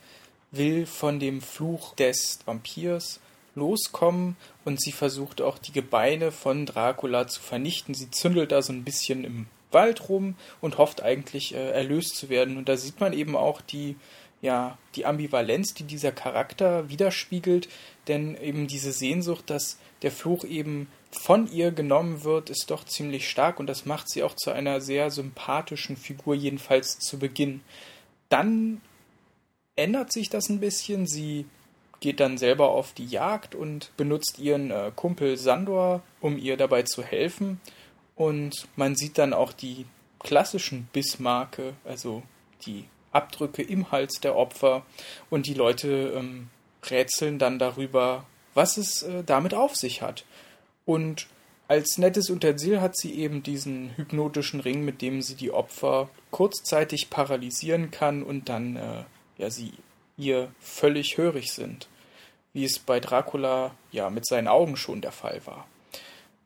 will 0.51 0.85
von 0.85 1.19
dem 1.19 1.41
Fluch 1.41 1.95
des 1.95 2.41
Vampirs 2.45 3.21
loskommen 3.55 4.37
und 4.65 4.81
sie 4.81 4.93
versucht 4.93 5.41
auch 5.41 5.59
die 5.59 5.73
Gebeine 5.73 6.31
von 6.33 6.67
Dracula 6.67 7.27
zu 7.27 7.41
vernichten. 7.41 7.95
Sie 7.95 8.11
zündelt 8.11 8.53
da 8.53 8.63
so 8.63 8.73
ein 8.73 8.85
bisschen 8.85 9.25
im 9.25 9.47
Wald 9.73 10.09
rum 10.09 10.37
und 10.61 10.79
hofft 10.79 11.03
eigentlich 11.03 11.55
äh, 11.55 11.71
erlöst 11.71 12.17
zu 12.17 12.29
werden. 12.29 12.57
Und 12.57 12.69
da 12.69 12.77
sieht 12.77 13.01
man 13.01 13.13
eben 13.13 13.37
auch 13.37 13.61
die, 13.61 13.97
ja, 14.41 14.79
die 14.95 15.07
Ambivalenz, 15.07 15.75
die 15.75 15.85
dieser 15.85 16.13
Charakter 16.13 16.89
widerspiegelt, 16.89 17.69
denn 18.09 18.37
eben 18.37 18.67
diese 18.67 18.93
Sehnsucht, 18.93 19.51
dass 19.51 19.79
der 20.03 20.11
Fluch 20.11 20.45
eben 20.45 20.89
von 21.13 21.51
ihr 21.51 21.71
genommen 21.73 22.25
wird, 22.25 22.51
ist 22.51 22.71
doch 22.71 22.85
ziemlich 22.85 23.29
stark 23.29 23.61
und 23.61 23.67
das 23.67 23.85
macht 23.85 24.09
sie 24.09 24.23
auch 24.23 24.35
zu 24.35 24.51
einer 24.51 24.81
sehr 24.81 25.11
sympathischen 25.11 25.97
Figur, 25.97 26.35
jedenfalls 26.35 26.99
zu 26.99 27.19
Beginn. 27.19 27.61
Dann 28.29 28.81
ändert 29.77 30.13
sich 30.13 30.31
das 30.31 30.49
ein 30.49 30.61
bisschen. 30.61 31.07
Sie 31.07 31.47
geht 32.01 32.21
dann 32.21 32.39
selber 32.39 32.71
auf 32.71 32.93
die 32.93 33.07
Jagd 33.07 33.55
und 33.55 33.97
benutzt 33.97 34.39
ihren 34.39 34.71
äh, 34.71 34.91
Kumpel 34.95 35.37
Sandor, 35.37 36.03
um 36.21 36.37
ihr 36.37 36.57
dabei 36.57 36.83
zu 36.83 37.03
helfen. 37.03 37.61
Und 38.15 38.69
man 38.77 38.95
sieht 38.95 39.19
dann 39.19 39.33
auch 39.33 39.53
die 39.53 39.87
klassischen 40.19 40.89
Bissmarke, 40.93 41.75
also 41.85 42.23
die 42.67 42.85
Abdrücke 43.11 43.63
im 43.63 43.91
Hals 43.91 44.21
der 44.21 44.37
Opfer. 44.37 44.85
Und 45.31 45.47
die 45.47 45.55
Leute 45.55 46.15
ähm, 46.17 46.51
rätseln 46.85 47.39
dann 47.39 47.59
darüber, 47.59 48.25
was 48.55 48.77
es 48.77 49.03
äh, 49.03 49.25
damit 49.25 49.55
auf 49.55 49.77
sich 49.77 50.03
hat. 50.03 50.25
Und 50.85 51.27
als 51.69 51.97
nettes 51.97 52.29
Utensil 52.29 52.81
hat 52.81 52.97
sie 52.97 53.15
eben 53.15 53.43
diesen 53.43 53.97
hypnotischen 53.97 54.61
Ring, 54.61 54.85
mit 54.85 55.01
dem 55.01 55.23
sie 55.23 55.37
die 55.37 55.53
Opfer 55.53 56.11
kurzzeitig 56.31 57.09
paralysieren 57.09 57.91
kann 57.91 58.23
und 58.23 58.49
dann 58.49 58.77
äh, 58.77 59.05
ja 59.39 59.49
sie 59.49 59.73
ihr 60.19 60.53
völlig 60.61 61.17
hörig 61.17 61.53
sind, 61.53 61.89
wie 62.53 62.65
es 62.65 62.79
bei 62.79 63.01
Dracula 63.01 63.75
ja 63.91 64.11
mit 64.11 64.27
seinen 64.27 64.49
Augen 64.49 64.77
schon 64.77 65.01
der 65.01 65.13
Fall 65.13 65.41
war. 65.47 65.67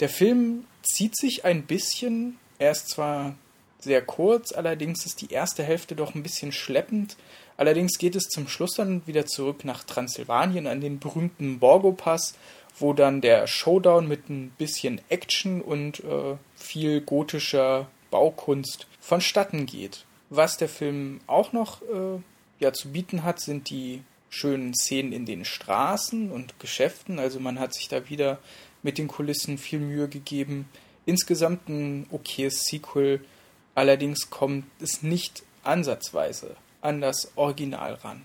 Der 0.01 0.09
Film 0.09 0.65
zieht 0.83 1.17
sich 1.17 1.45
ein 1.45 1.63
bisschen. 1.63 2.39
Er 2.59 2.73
ist 2.73 2.89
zwar 2.91 3.35
sehr 3.79 4.03
kurz, 4.03 4.53
allerdings 4.53 5.07
ist 5.07 5.21
die 5.21 5.33
erste 5.33 5.63
Hälfte 5.63 5.95
doch 5.95 6.15
ein 6.15 6.23
bisschen 6.23 6.53
schleppend. 6.53 7.17
Allerdings 7.57 7.99
geht 7.99 8.17
es 8.17 8.25
zum 8.25 8.49
Schluss 8.49 8.75
dann 8.75 9.07
wieder 9.07 9.27
zurück 9.27 9.65
nach 9.65 9.85
Transsilvanien 9.85 10.67
an 10.67 10.81
den 10.81 10.99
berühmten 10.99 11.59
Borgo-Pass, 11.59 12.35
wo 12.79 12.93
dann 12.93 13.23
der 13.23 13.47
Showdown 13.47 14.07
mit 14.07 14.29
ein 14.29 14.51
bisschen 14.59 15.01
Action 15.09 15.63
und 15.63 16.01
äh, 16.01 16.37
viel 16.57 17.01
gotischer 17.01 17.89
Baukunst 18.11 18.87
vonstatten 19.01 19.65
geht. 19.65 20.05
Was 20.29 20.59
der 20.59 20.69
Film 20.69 21.21
auch 21.27 21.53
noch 21.53 21.81
äh, 21.83 22.21
ja, 22.59 22.73
zu 22.73 22.91
bieten 22.91 23.23
hat, 23.23 23.41
sind 23.41 23.71
die 23.71 24.03
schönen 24.29 24.75
Szenen 24.75 25.13
in 25.13 25.25
den 25.25 25.45
Straßen 25.45 26.31
und 26.31 26.59
Geschäften. 26.61 27.19
Also 27.19 27.41
man 27.41 27.59
hat 27.59 27.73
sich 27.73 27.89
da 27.89 28.11
wieder 28.11 28.39
mit 28.87 28.99
den 28.99 29.09
Kulissen 29.09 29.59
viel 29.59 29.81
Mühe 29.81 30.09
gegeben. 30.09 30.69
Insgesamt 31.07 31.69
ein 31.69 32.07
okayes 32.13 32.65
Sequel, 32.65 33.21
allerdings 33.75 34.31
kommt 34.31 34.65
es 34.81 35.03
nicht 35.03 35.43
ansatzweise 35.65 36.57
an 36.81 37.01
das 37.01 37.33
Original 37.35 37.95
ran. 37.95 38.25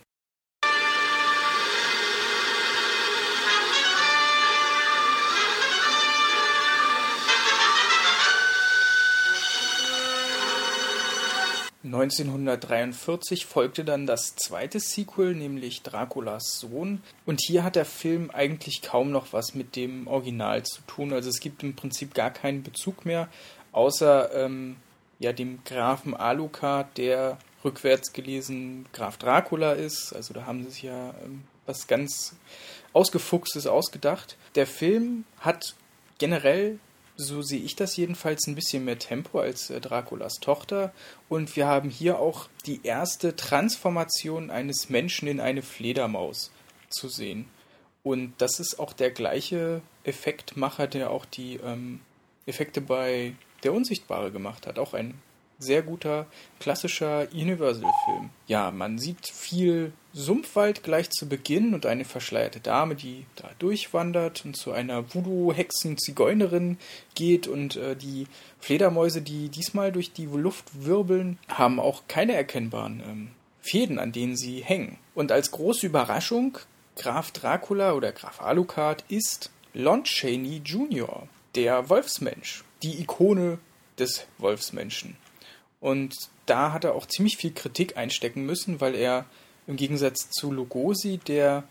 1943 11.84 13.46
folgte 13.46 13.84
dann 13.84 14.06
das 14.06 14.36
zweite 14.36 14.80
Sequel, 14.80 15.34
nämlich 15.34 15.82
Draculas 15.82 16.60
Sohn. 16.60 17.02
Und 17.26 17.42
hier 17.42 17.64
hat 17.64 17.76
der 17.76 17.86
Film 17.86 18.30
eigentlich 18.30 18.82
kaum 18.84 19.12
noch 19.12 19.34
was 19.34 19.56
mit 19.56 19.76
dem 19.76 20.08
Original 20.08 20.64
zu 20.64 20.82
tun. 20.84 21.12
Also 21.12 21.30
es 21.30 21.40
gibt 21.40 21.64
im 21.64 21.76
Prinzip 21.76 22.14
gar 22.14 22.30
keinen 22.30 22.62
Bezug 22.62 23.06
mehr, 23.06 23.30
außer 23.72 24.34
ähm, 24.36 24.76
ja, 25.20 25.34
dem 25.34 25.64
Grafen 25.66 26.16
Alucard, 26.16 26.98
der 26.98 27.38
rückwärts 27.64 28.14
gelesen 28.14 28.86
Graf 28.94 29.18
Dracula 29.18 29.74
ist. 29.74 30.14
Also 30.14 30.34
da 30.34 30.46
haben 30.46 30.64
sie 30.64 30.70
sich 30.70 30.84
ja 30.84 31.16
ähm, 31.24 31.44
was 31.66 31.88
ganz 31.88 32.36
Ausgefuchstes 32.94 33.68
ausgedacht. 33.68 34.38
Der 34.56 34.68
Film 34.68 35.24
hat 35.40 35.76
generell 36.18 36.80
so 37.24 37.42
sehe 37.42 37.60
ich 37.60 37.76
das 37.76 37.96
jedenfalls 37.98 38.48
ein 38.48 38.56
bisschen 38.56 38.86
mehr 38.86 39.00
Tempo 39.00 39.40
als 39.40 39.70
äh, 39.70 39.80
Draculas 39.80 40.36
Tochter. 40.36 40.94
Und 41.30 41.56
wir 41.56 41.68
haben 41.68 41.90
hier 41.90 42.20
auch 42.20 42.48
die 42.66 42.82
erste 42.84 43.36
Transformation 43.36 44.50
eines 44.50 44.90
Menschen 44.90 45.28
in 45.28 45.40
eine 45.40 45.62
Fledermaus 45.62 46.52
zu 46.90 47.08
sehen. 47.10 47.46
Und 48.04 48.34
das 48.40 48.60
ist 48.60 48.80
auch 48.80 48.94
der 48.94 49.12
gleiche 49.12 49.82
Effektmacher, 50.04 50.88
der 50.88 51.12
auch 51.12 51.26
die 51.26 51.58
ähm, 51.58 52.02
Effekte 52.46 52.82
bei 52.82 53.34
Der 53.64 53.74
Unsichtbare 53.74 54.32
gemacht 54.32 54.66
hat. 54.66 54.80
Auch 54.80 54.94
ein 54.94 55.14
sehr 55.62 55.82
guter 55.82 56.28
klassischer 56.60 57.28
Universal-Film. 57.32 58.30
Ja, 58.48 58.72
man 58.72 58.98
sieht 58.98 59.28
viel 59.28 59.94
Sumpfwald 60.14 60.84
gleich 60.84 61.10
zu 61.10 61.30
Beginn 61.30 61.74
und 61.74 61.86
eine 61.86 62.04
verschleierte 62.04 62.60
Dame, 62.60 62.96
die 62.96 63.26
da 63.36 63.50
durchwandert 63.60 64.44
und 64.44 64.56
zu 64.56 64.72
einer 64.72 65.14
Voodoo-Hexen-Zigeunerin 65.14 66.78
geht 67.16 67.48
und 67.48 67.78
äh, 67.78 67.96
die 67.96 68.28
Fledermäuse, 68.60 69.22
die 69.22 69.50
diesmal 69.50 69.92
durch 69.92 70.12
die 70.12 70.26
Luft 70.26 70.86
wirbeln, 70.86 71.38
haben 71.48 71.80
auch 71.80 72.04
keine 72.08 72.34
erkennbaren 72.34 73.02
ähm, 73.06 73.32
Fäden, 73.62 74.00
an 74.00 74.12
denen 74.12 74.36
sie 74.36 74.62
hängen. 74.64 74.98
Und 75.16 75.32
als 75.32 75.52
große 75.52 75.86
Überraschung, 75.86 76.58
Graf 76.98 77.32
Dracula 77.32 77.94
oder 77.94 78.12
Graf 78.12 78.42
Alucard 78.42 79.06
ist 79.08 79.52
Lon 79.74 80.04
Chaney 80.04 80.62
Jr., 80.66 81.28
der 81.56 81.90
Wolfsmensch, 81.90 82.64
die 82.84 83.02
Ikone 83.02 83.60
des 83.98 84.26
Wolfsmenschen. 84.38 85.16
Und 85.82 86.16
da 86.46 86.72
hat 86.72 86.86
er 86.86 86.96
auch 86.96 87.08
ziemlich 87.08 87.36
viel 87.36 87.52
Kritik 87.52 87.98
einstecken 87.98 88.46
müssen, 88.46 88.80
weil 88.80 88.96
er 88.96 89.26
im 89.68 89.76
Gegensatz 89.76 90.30
zu 90.30 90.52
Lugosi, 90.52 91.18
der 91.18 91.64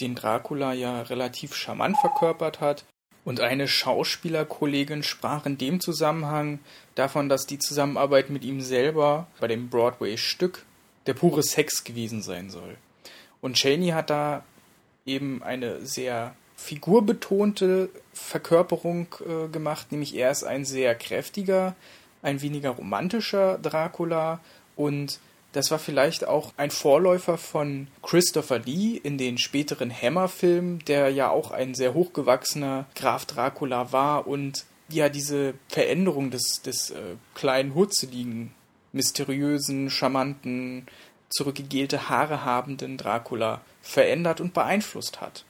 den 0.00 0.14
Dracula 0.14 0.72
ja 0.72 1.02
relativ 1.02 1.54
charmant 1.54 1.96
verkörpert 1.98 2.60
hat, 2.60 2.84
und 3.22 3.40
eine 3.40 3.68
Schauspielerkollegin 3.68 5.02
sprach 5.02 5.44
in 5.44 5.58
dem 5.58 5.80
Zusammenhang 5.80 6.58
davon, 6.94 7.28
dass 7.28 7.46
die 7.46 7.58
Zusammenarbeit 7.58 8.30
mit 8.30 8.44
ihm 8.44 8.62
selber 8.62 9.26
bei 9.40 9.46
dem 9.46 9.68
Broadway-Stück 9.68 10.64
der 11.06 11.14
pure 11.14 11.42
Sex 11.42 11.84
gewesen 11.84 12.22
sein 12.22 12.48
soll. 12.48 12.76
Und 13.42 13.56
Cheney 13.56 13.88
hat 13.88 14.08
da 14.08 14.42
eben 15.04 15.42
eine 15.42 15.84
sehr 15.84 16.34
figurbetonte 16.56 17.90
Verkörperung 18.12 19.06
äh, 19.20 19.48
gemacht, 19.48 19.92
nämlich 19.92 20.14
er 20.14 20.30
ist 20.30 20.44
ein 20.44 20.64
sehr 20.64 20.94
kräftiger, 20.94 21.74
ein 22.22 22.42
weniger 22.42 22.70
romantischer 22.70 23.58
Dracula 23.58 24.40
und 24.76 25.20
das 25.52 25.70
war 25.72 25.80
vielleicht 25.80 26.28
auch 26.28 26.52
ein 26.56 26.70
Vorläufer 26.70 27.36
von 27.36 27.88
Christopher 28.02 28.60
Lee 28.60 28.96
in 29.02 29.18
den 29.18 29.36
späteren 29.36 29.90
Hammer-Filmen, 29.90 30.78
der 30.84 31.10
ja 31.10 31.28
auch 31.28 31.50
ein 31.50 31.74
sehr 31.74 31.92
hochgewachsener 31.92 32.86
Graf 32.94 33.24
Dracula 33.24 33.90
war 33.90 34.28
und 34.28 34.64
ja 34.88 35.08
diese 35.08 35.54
Veränderung 35.68 36.30
des, 36.30 36.62
des 36.62 36.90
äh, 36.90 37.16
kleinen 37.34 37.74
hutzeligen, 37.74 38.52
mysteriösen, 38.92 39.90
charmanten, 39.90 40.86
zurückgegelte 41.30 42.08
Haare 42.08 42.44
habenden 42.44 42.96
Dracula 42.96 43.60
verändert 43.82 44.40
und 44.40 44.54
beeinflusst 44.54 45.20
hat. 45.20 45.44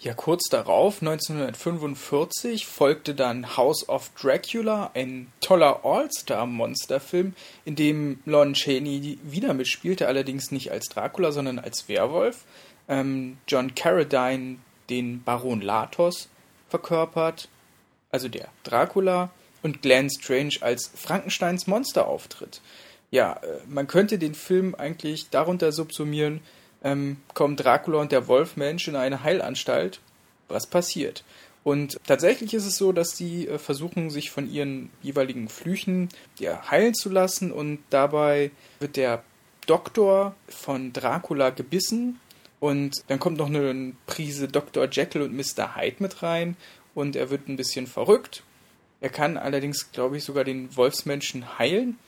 Ja, 0.00 0.14
kurz 0.14 0.48
darauf, 0.48 1.02
1945, 1.02 2.66
folgte 2.66 3.16
dann 3.16 3.56
House 3.56 3.88
of 3.88 4.10
Dracula, 4.10 4.92
ein 4.94 5.32
toller 5.40 5.84
All-Star-Monsterfilm, 5.84 7.34
in 7.64 7.74
dem 7.74 8.20
Lon 8.24 8.54
Chaney 8.54 9.18
wieder 9.24 9.54
mitspielte, 9.54 10.06
allerdings 10.06 10.52
nicht 10.52 10.70
als 10.70 10.88
Dracula, 10.88 11.32
sondern 11.32 11.58
als 11.58 11.88
Werwolf. 11.88 12.44
Ähm, 12.88 13.38
John 13.48 13.74
Carradine 13.74 14.58
den 14.88 15.24
Baron 15.24 15.60
Latos 15.60 16.28
verkörpert, 16.68 17.48
also 18.12 18.28
der 18.28 18.48
Dracula, 18.62 19.30
und 19.62 19.82
Glenn 19.82 20.08
Strange 20.10 20.54
als 20.60 20.92
Frankensteins 20.94 21.66
Monster 21.66 22.06
auftritt. 22.06 22.60
Ja, 23.10 23.32
äh, 23.32 23.58
man 23.66 23.88
könnte 23.88 24.18
den 24.18 24.34
Film 24.34 24.76
eigentlich 24.76 25.30
darunter 25.30 25.72
subsumieren, 25.72 26.40
ähm, 26.82 27.18
kommen 27.34 27.56
Dracula 27.56 28.00
und 28.00 28.12
der 28.12 28.28
Wolfmensch 28.28 28.88
in 28.88 28.96
eine 28.96 29.22
Heilanstalt. 29.22 30.00
Was 30.48 30.66
passiert? 30.66 31.24
Und 31.64 31.98
tatsächlich 32.06 32.54
ist 32.54 32.66
es 32.66 32.78
so, 32.78 32.92
dass 32.92 33.16
sie 33.16 33.46
äh, 33.46 33.58
versuchen, 33.58 34.10
sich 34.10 34.30
von 34.30 34.50
ihren 34.50 34.90
jeweiligen 35.02 35.48
Flüchen 35.48 36.08
ja, 36.38 36.70
heilen 36.70 36.94
zu 36.94 37.10
lassen 37.10 37.52
und 37.52 37.80
dabei 37.90 38.50
wird 38.80 38.96
der 38.96 39.22
Doktor 39.66 40.34
von 40.48 40.92
Dracula 40.94 41.50
gebissen 41.50 42.20
und 42.60 43.02
dann 43.08 43.18
kommt 43.18 43.38
noch 43.38 43.48
eine 43.48 43.92
Prise 44.06 44.48
Dr. 44.48 44.88
Jekyll 44.90 45.22
und 45.22 45.36
Mr. 45.36 45.76
Hyde 45.76 45.96
mit 45.98 46.22
rein 46.22 46.56
und 46.94 47.16
er 47.16 47.30
wird 47.30 47.48
ein 47.48 47.56
bisschen 47.56 47.86
verrückt. 47.86 48.42
Er 49.00 49.10
kann 49.10 49.36
allerdings, 49.36 49.92
glaube 49.92 50.16
ich, 50.16 50.24
sogar 50.24 50.44
den 50.44 50.74
Wolfsmenschen 50.74 51.58
heilen. 51.58 51.98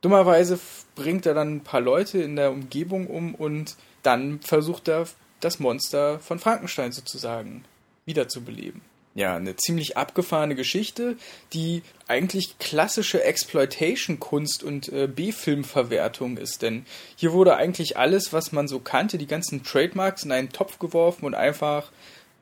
Dummerweise 0.00 0.58
bringt 0.94 1.26
er 1.26 1.34
dann 1.34 1.56
ein 1.56 1.64
paar 1.64 1.80
Leute 1.80 2.18
in 2.18 2.36
der 2.36 2.50
Umgebung 2.50 3.06
um 3.06 3.34
und 3.34 3.76
dann 4.06 4.40
versucht 4.40 4.88
er, 4.88 5.06
das 5.40 5.58
Monster 5.58 6.18
von 6.20 6.38
Frankenstein 6.38 6.92
sozusagen 6.92 7.64
wiederzubeleben. 8.06 8.80
Ja, 9.14 9.34
eine 9.34 9.56
ziemlich 9.56 9.96
abgefahrene 9.96 10.54
Geschichte, 10.54 11.16
die 11.54 11.82
eigentlich 12.06 12.58
klassische 12.58 13.24
Exploitation-Kunst 13.24 14.62
und 14.62 14.90
äh, 14.90 15.08
B-Film-Verwertung 15.08 16.36
ist. 16.36 16.60
Denn 16.60 16.84
hier 17.16 17.32
wurde 17.32 17.56
eigentlich 17.56 17.96
alles, 17.96 18.34
was 18.34 18.52
man 18.52 18.68
so 18.68 18.78
kannte, 18.78 19.16
die 19.16 19.26
ganzen 19.26 19.64
Trademarks 19.64 20.24
in 20.24 20.32
einen 20.32 20.50
Topf 20.50 20.78
geworfen 20.78 21.24
und 21.24 21.34
einfach 21.34 21.90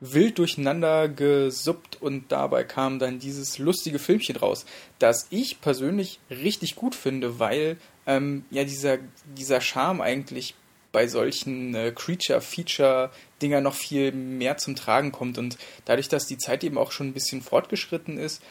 wild 0.01 0.37
durcheinander 0.37 1.07
gesuppt 1.07 2.01
und 2.01 2.29
dabei 2.31 2.65
kam 2.65 2.99
dann 2.99 3.19
dieses 3.19 3.57
lustige 3.57 3.97
Filmchen 3.97 4.35
raus, 4.35 4.65
das 4.99 5.27
ich 5.29 5.61
persönlich 5.61 6.19
richtig 6.29 6.75
gut 6.75 6.93
finde, 6.93 7.39
weil 7.39 7.77
ähm, 8.05 8.43
ja 8.51 8.65
dieser, 8.65 8.97
dieser 9.37 9.61
Charme 9.61 10.01
eigentlich 10.01 10.55
bei 10.95 11.09
solchen 11.09 11.75
äh, 11.75 11.91
Creature-Feature-Dinger 11.93 13.59
noch 13.59 13.73
viel 13.73 14.13
mehr 14.13 14.55
zum 14.55 14.77
Tragen 14.77 15.11
kommt. 15.11 15.37
Und 15.37 15.57
dadurch, 15.83 16.07
dass 16.07 16.25
die 16.25 16.37
Zeit 16.37 16.63
eben 16.63 16.77
auch 16.77 16.93
schon 16.93 17.07
ein 17.07 17.13
bisschen 17.13 17.41
fortgeschritten 17.41 18.17
ist, 18.17 18.41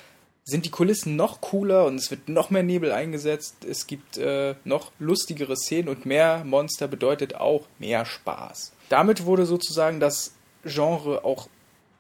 sind 0.45 0.67
die 0.67 0.71
Kulissen 0.71 1.17
noch 1.17 1.41
cooler 1.41 1.87
und 1.87 1.95
es 1.95 2.11
wird 2.11 2.29
noch 2.29 2.51
mehr 2.51 2.63
Nebel 2.63 2.93
eingesetzt. 2.93 3.65
Es 3.65 3.87
gibt 3.87 4.19
äh, 4.19 4.57
noch 4.65 4.93
lustigere 4.99 5.57
Szenen 5.57 5.89
und 5.89 6.05
mehr 6.05 6.45
Monster 6.45 6.87
bedeutet 6.87 7.35
auch 7.35 7.67
mehr 7.79 8.05
Spaß. 8.05 8.73
Damit 8.91 9.25
wurde 9.25 9.47
sozusagen 9.47 9.99
das 9.99 10.35
Genre 10.65 11.25
auch 11.25 11.49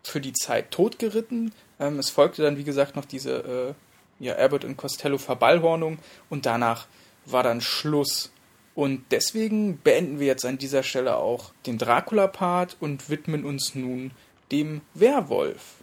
für 0.02 0.20
die 0.20 0.34
Zeit 0.34 0.70
totgeritten. 0.72 1.54
Ähm, 1.80 1.98
es 1.98 2.10
folgte 2.10 2.42
dann, 2.42 2.58
wie 2.58 2.64
gesagt, 2.64 2.96
noch 2.96 3.06
diese 3.06 3.74
äh, 4.20 4.22
ja, 4.22 4.36
Abbott 4.36 4.66
und 4.66 4.76
Costello 4.76 5.16
Verballhornung 5.16 6.00
und 6.28 6.44
danach 6.44 6.86
war 7.24 7.42
dann 7.42 7.62
Schluss 7.62 8.30
und 8.74 9.04
deswegen 9.10 9.78
beenden 9.78 10.18
wir 10.18 10.26
jetzt 10.26 10.44
an 10.44 10.58
dieser 10.58 10.82
Stelle 10.82 11.16
auch 11.16 11.52
den 11.66 11.78
Dracula-Part 11.78 12.76
und 12.80 13.08
widmen 13.08 13.44
uns 13.44 13.74
nun 13.74 14.10
dem 14.50 14.80
Werwolf. 14.94 15.76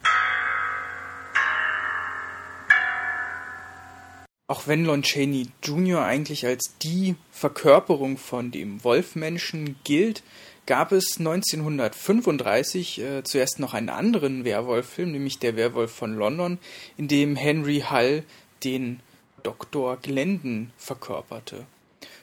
Auch 4.47 4.67
wenn 4.67 4.83
Lon 4.83 5.03
Chaney 5.03 5.47
Jr. 5.63 6.03
eigentlich 6.03 6.45
als 6.45 6.75
die 6.81 7.15
Verkörperung 7.31 8.17
von 8.17 8.51
dem 8.51 8.83
Wolfmenschen 8.83 9.77
gilt, 9.85 10.23
gab 10.65 10.91
es 10.91 11.15
1935 11.19 12.99
äh, 12.99 13.23
zuerst 13.23 13.59
noch 13.59 13.73
einen 13.73 13.87
anderen 13.87 14.43
Werwolf-Film, 14.43 15.13
nämlich 15.13 15.39
Der 15.39 15.55
Werwolf 15.55 15.93
von 15.93 16.15
London, 16.15 16.59
in 16.97 17.07
dem 17.07 17.37
Henry 17.37 17.85
Hull 17.89 18.23
den 18.65 18.99
Dr. 19.41 19.95
Glendon 19.97 20.71
verkörperte. 20.77 21.65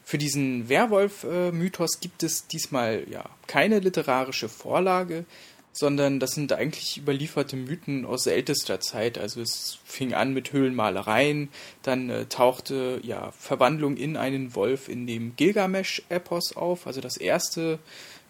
Für 0.08 0.16
diesen 0.16 0.70
Werwolf-Mythos 0.70 2.00
gibt 2.00 2.22
es 2.22 2.46
diesmal 2.46 3.04
ja 3.10 3.26
keine 3.46 3.78
literarische 3.78 4.48
Vorlage, 4.48 5.26
sondern 5.70 6.18
das 6.18 6.30
sind 6.30 6.50
eigentlich 6.54 6.96
überlieferte 6.96 7.56
Mythen 7.56 8.06
aus 8.06 8.26
ältester 8.26 8.80
Zeit. 8.80 9.18
Also 9.18 9.42
es 9.42 9.80
fing 9.84 10.14
an 10.14 10.32
mit 10.32 10.54
Höhlenmalereien, 10.54 11.50
dann 11.82 12.08
äh, 12.08 12.24
tauchte 12.24 13.00
ja 13.02 13.32
Verwandlung 13.32 13.98
in 13.98 14.16
einen 14.16 14.54
Wolf 14.54 14.88
in 14.88 15.06
dem 15.06 15.36
Gilgamesch-Epos 15.36 16.56
auf, 16.56 16.86
also 16.86 17.02
das 17.02 17.18
erste 17.18 17.78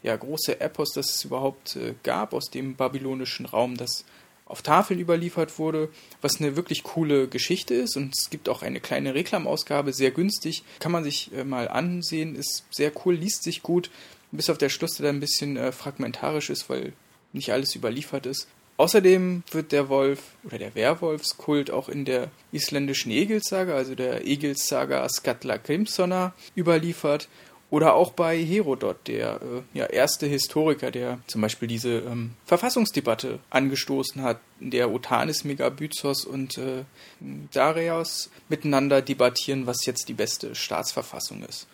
ja 0.02 0.16
große 0.16 0.60
Epos, 0.60 0.90
das 0.94 1.14
es 1.14 1.24
überhaupt 1.26 1.76
äh, 1.76 1.94
gab 2.02 2.32
aus 2.32 2.50
dem 2.50 2.74
babylonischen 2.74 3.46
Raum, 3.46 3.76
das 3.76 4.04
auf 4.48 4.62
Tafeln 4.62 4.98
überliefert 4.98 5.58
wurde, 5.58 5.90
was 6.22 6.40
eine 6.40 6.56
wirklich 6.56 6.82
coole 6.82 7.28
Geschichte 7.28 7.74
ist. 7.74 7.96
Und 7.96 8.14
es 8.16 8.30
gibt 8.30 8.48
auch 8.48 8.62
eine 8.62 8.80
kleine 8.80 9.14
Reklamausgabe, 9.14 9.92
sehr 9.92 10.10
günstig. 10.10 10.64
Kann 10.80 10.92
man 10.92 11.04
sich 11.04 11.30
äh, 11.34 11.44
mal 11.44 11.68
ansehen, 11.68 12.34
ist 12.34 12.64
sehr 12.70 12.90
cool, 13.04 13.14
liest 13.14 13.42
sich 13.42 13.62
gut, 13.62 13.90
bis 14.32 14.50
auf 14.50 14.58
der 14.58 14.70
Schluss, 14.70 14.96
der 14.96 15.10
ein 15.10 15.20
bisschen 15.20 15.56
äh, 15.56 15.70
fragmentarisch 15.70 16.50
ist, 16.50 16.68
weil 16.70 16.94
nicht 17.32 17.52
alles 17.52 17.74
überliefert 17.76 18.26
ist. 18.26 18.48
Außerdem 18.78 19.42
wird 19.50 19.72
der 19.72 19.88
Wolf 19.88 20.20
oder 20.44 20.56
der 20.56 20.76
Werwolfskult 20.76 21.70
auch 21.72 21.88
in 21.88 22.04
der 22.04 22.30
isländischen 22.52 23.10
Egilssaga, 23.10 23.74
also 23.74 23.96
der 23.96 24.24
Egilssaga 24.24 25.06
Skatla 25.08 25.56
Grimsona, 25.56 26.32
überliefert. 26.56 27.28
Oder 27.70 27.94
auch 27.94 28.12
bei 28.12 28.38
Herodot, 28.42 28.96
der 29.08 29.40
äh, 29.42 29.78
ja, 29.78 29.84
erste 29.86 30.26
Historiker, 30.26 30.90
der 30.90 31.18
zum 31.26 31.42
Beispiel 31.42 31.68
diese 31.68 31.98
ähm, 31.98 32.30
Verfassungsdebatte 32.46 33.40
angestoßen 33.50 34.22
hat, 34.22 34.40
in 34.58 34.70
der 34.70 34.90
Otanis 34.90 35.44
Megabyzos 35.44 36.24
und 36.24 36.56
äh, 36.56 36.84
Darius 37.52 38.30
miteinander 38.48 39.02
debattieren, 39.02 39.66
was 39.66 39.84
jetzt 39.84 40.08
die 40.08 40.14
beste 40.14 40.54
Staatsverfassung 40.54 41.42
ist. 41.42 41.66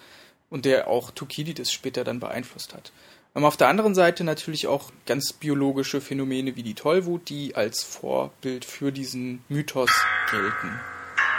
Und 0.51 0.65
der 0.65 0.89
auch 0.89 1.13
Thukydides 1.13 1.73
später 1.73 2.03
dann 2.03 2.19
beeinflusst 2.19 2.75
hat. 2.75 2.91
Ähm, 3.37 3.45
auf 3.45 3.57
der 3.57 3.69
anderen 3.69 3.95
Seite 3.95 4.25
natürlich 4.25 4.67
auch 4.67 4.91
ganz 5.07 5.33
biologische 5.33 6.01
Phänomene 6.01 6.57
wie 6.57 6.65
die 6.65 6.75
Tollwut, 6.75 7.29
die 7.29 7.55
als 7.55 7.85
Vorbild 7.85 8.65
für 8.65 8.91
diesen 8.91 9.45
Mythos 9.49 9.91
gelten. 10.29 10.81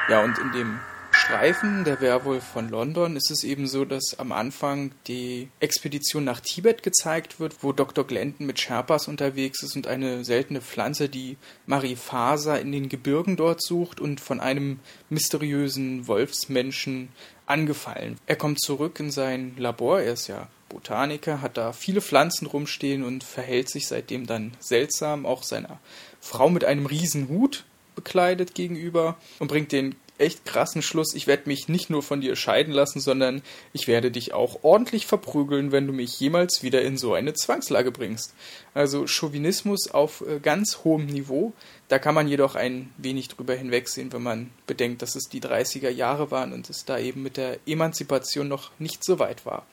Ja, 0.07 0.23
und 0.23 0.37
in 0.37 0.51
dem 0.53 0.79
Streifen 1.17 1.85
der 1.85 2.01
Werwolf 2.01 2.43
von 2.43 2.67
London 2.69 3.15
ist 3.15 3.31
es 3.31 3.45
eben 3.45 3.67
so, 3.67 3.85
dass 3.85 4.19
am 4.19 4.33
Anfang 4.33 4.91
die 5.07 5.47
Expedition 5.61 6.25
nach 6.25 6.41
Tibet 6.41 6.83
gezeigt 6.83 7.39
wird, 7.39 7.63
wo 7.63 7.71
Dr. 7.71 8.05
Glendon 8.05 8.45
mit 8.45 8.59
Sherpas 8.59 9.07
unterwegs 9.07 9.63
ist 9.63 9.77
und 9.77 9.87
eine 9.87 10.25
seltene 10.25 10.59
Pflanze, 10.59 11.07
die 11.07 11.37
Marifasa, 11.67 12.57
in 12.57 12.73
den 12.73 12.89
Gebirgen 12.89 13.37
dort 13.37 13.63
sucht 13.63 14.01
und 14.01 14.19
von 14.19 14.41
einem 14.41 14.81
mysteriösen 15.09 16.05
Wolfsmenschen 16.07 17.09
angefallen. 17.45 18.17
Er 18.27 18.35
kommt 18.35 18.59
zurück 18.59 18.99
in 18.99 19.09
sein 19.09 19.55
Labor, 19.57 20.01
er 20.01 20.13
ist 20.13 20.27
ja 20.27 20.49
Botaniker, 20.67 21.41
hat 21.41 21.55
da 21.55 21.71
viele 21.71 22.01
Pflanzen 22.01 22.45
rumstehen 22.45 23.03
und 23.03 23.23
verhält 23.23 23.69
sich 23.69 23.87
seitdem 23.87 24.27
dann 24.27 24.51
seltsam, 24.59 25.25
auch 25.25 25.43
seiner 25.43 25.79
Frau 26.19 26.49
mit 26.49 26.65
einem 26.65 26.85
riesen 26.85 27.29
Hut 27.29 27.63
bekleidet 27.95 28.53
gegenüber 28.53 29.15
und 29.39 29.47
bringt 29.47 29.71
den 29.71 29.95
echt 30.17 30.45
krassen 30.45 30.81
Schluss, 30.81 31.13
ich 31.13 31.27
werde 31.27 31.43
mich 31.47 31.67
nicht 31.67 31.89
nur 31.89 32.03
von 32.03 32.21
dir 32.21 32.35
scheiden 32.35 32.73
lassen, 32.73 32.99
sondern 32.99 33.41
ich 33.73 33.87
werde 33.87 34.11
dich 34.11 34.33
auch 34.33 34.63
ordentlich 34.63 35.05
verprügeln, 35.05 35.71
wenn 35.71 35.87
du 35.87 35.93
mich 35.93 36.19
jemals 36.19 36.63
wieder 36.63 36.81
in 36.81 36.97
so 36.97 37.13
eine 37.13 37.33
Zwangslage 37.33 37.91
bringst. 37.91 38.33
Also 38.73 39.07
Chauvinismus 39.07 39.89
auf 39.89 40.21
äh, 40.21 40.39
ganz 40.39 40.79
hohem 40.83 41.05
Niveau. 41.05 41.53
Da 41.87 41.99
kann 41.99 42.15
man 42.15 42.27
jedoch 42.27 42.55
ein 42.55 42.91
wenig 42.97 43.27
drüber 43.29 43.55
hinwegsehen, 43.55 44.11
wenn 44.13 44.23
man 44.23 44.51
bedenkt, 44.67 45.01
dass 45.01 45.15
es 45.15 45.25
die 45.25 45.41
30er 45.41 45.89
Jahre 45.89 46.31
waren 46.31 46.53
und 46.53 46.69
es 46.69 46.85
da 46.85 46.97
eben 46.97 47.21
mit 47.21 47.37
der 47.37 47.59
Emanzipation 47.65 48.47
noch 48.47 48.71
nicht 48.79 49.03
so 49.03 49.19
weit 49.19 49.45
war. 49.45 49.65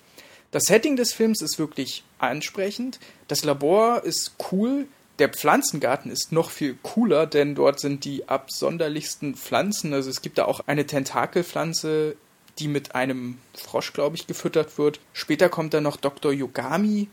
Das 0.51 0.65
Setting 0.65 0.97
des 0.97 1.15
Films 1.15 1.41
ist 1.41 1.59
wirklich 1.59 2.05
ansprechend. 2.19 3.01
Das 3.27 3.43
Labor 3.43 4.05
ist 4.05 4.33
cool. 4.53 4.87
Der 5.23 5.29
Pflanzengarten 5.29 6.11
ist 6.11 6.33
noch 6.33 6.51
viel 6.51 6.77
cooler, 6.83 7.27
denn 7.27 7.55
dort 7.55 7.79
sind 7.79 8.05
die 8.05 8.29
absonderlichsten 8.29 9.37
Pflanzen. 9.37 9.95
Also 9.95 10.11
es 10.11 10.21
gibt 10.21 10.37
da 10.37 10.47
auch 10.47 10.67
eine 10.67 10.85
Tentakelpflanze, 10.85 12.17
die 12.59 12.67
mit 12.67 12.97
einem 12.97 13.39
Frosch, 13.55 13.93
glaube 13.93 14.17
ich, 14.17 14.27
gefüttert 14.27 14.79
wird. 14.79 14.99
Später 15.13 15.49
kommt 15.49 15.75
dann 15.75 15.85
noch 15.85 15.97
Dr. 15.97 16.33
Yogami 16.33 17.07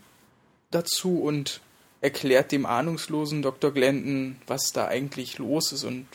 dazu 0.72 1.20
und 1.20 1.60
erklärt 2.00 2.50
dem 2.50 2.66
ahnungslosen 2.66 3.42
Dr. 3.42 3.70
Glendon, 3.70 4.40
was 4.48 4.72
da 4.72 4.88
eigentlich 4.88 5.38
los 5.38 5.70
ist 5.70 5.84
und 5.84 6.08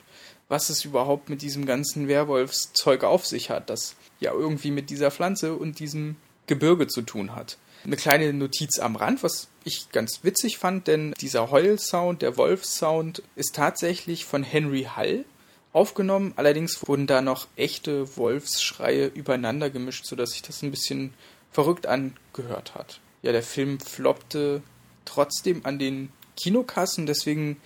was 0.49 0.67
es 0.67 0.83
überhaupt 0.83 1.29
mit 1.29 1.41
diesem 1.41 1.65
ganzen 1.65 2.09
Werwolfszeug 2.09 3.05
auf 3.05 3.25
sich 3.25 3.49
hat, 3.49 3.69
das 3.69 3.95
ja 4.19 4.33
irgendwie 4.33 4.71
mit 4.71 4.89
dieser 4.89 5.11
Pflanze 5.11 5.53
und 5.53 5.79
diesem 5.79 6.17
Gebirge 6.45 6.87
zu 6.87 7.03
tun 7.03 7.37
hat. 7.37 7.57
Eine 7.85 7.97
kleine 7.97 8.33
Notiz 8.33 8.79
am 8.79 8.95
Rand, 8.95 9.21
was 9.21 9.47
ich 9.63 9.91
ganz 9.91 10.23
witzig 10.23 10.57
fand, 10.57 10.87
denn 10.87 11.13
dieser 11.21 11.51
Heul-Sound, 11.51 12.23
der 12.23 12.35
Wolf-Sound, 12.35 13.21
ist 13.35 13.55
tatsächlich 13.55 14.25
von 14.25 14.41
Henry 14.41 14.89
Hall 14.95 15.23
aufgenommen. 15.71 16.33
Allerdings 16.35 16.87
wurden 16.87 17.05
da 17.05 17.21
noch 17.21 17.47
echte 17.55 18.17
Wolfsschreie 18.17 19.05
übereinander 19.05 19.69
gemischt, 19.69 20.07
sodass 20.07 20.31
sich 20.31 20.41
das 20.41 20.63
ein 20.63 20.71
bisschen 20.71 21.13
verrückt 21.51 21.85
angehört 21.85 22.73
hat. 22.73 23.01
Ja, 23.21 23.31
der 23.31 23.43
Film 23.43 23.79
floppte 23.79 24.63
trotzdem 25.05 25.63
an 25.63 25.77
den 25.77 26.11
Kinokassen, 26.37 27.05
deswegen 27.05 27.61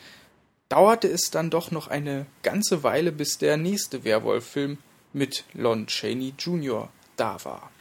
dauerte 0.68 1.08
es 1.08 1.32
dann 1.32 1.50
doch 1.50 1.72
noch 1.72 1.88
eine 1.88 2.26
ganze 2.44 2.84
Weile, 2.84 3.14
bis 3.14 3.38
der 3.38 3.56
nächste 3.56 4.04
Werwolf-Film 4.04 4.80
mit 5.14 5.46
Lon 5.54 5.88
Chaney 5.88 6.34
Jr. 6.38 6.90
da 7.16 7.38
war. 7.46 7.72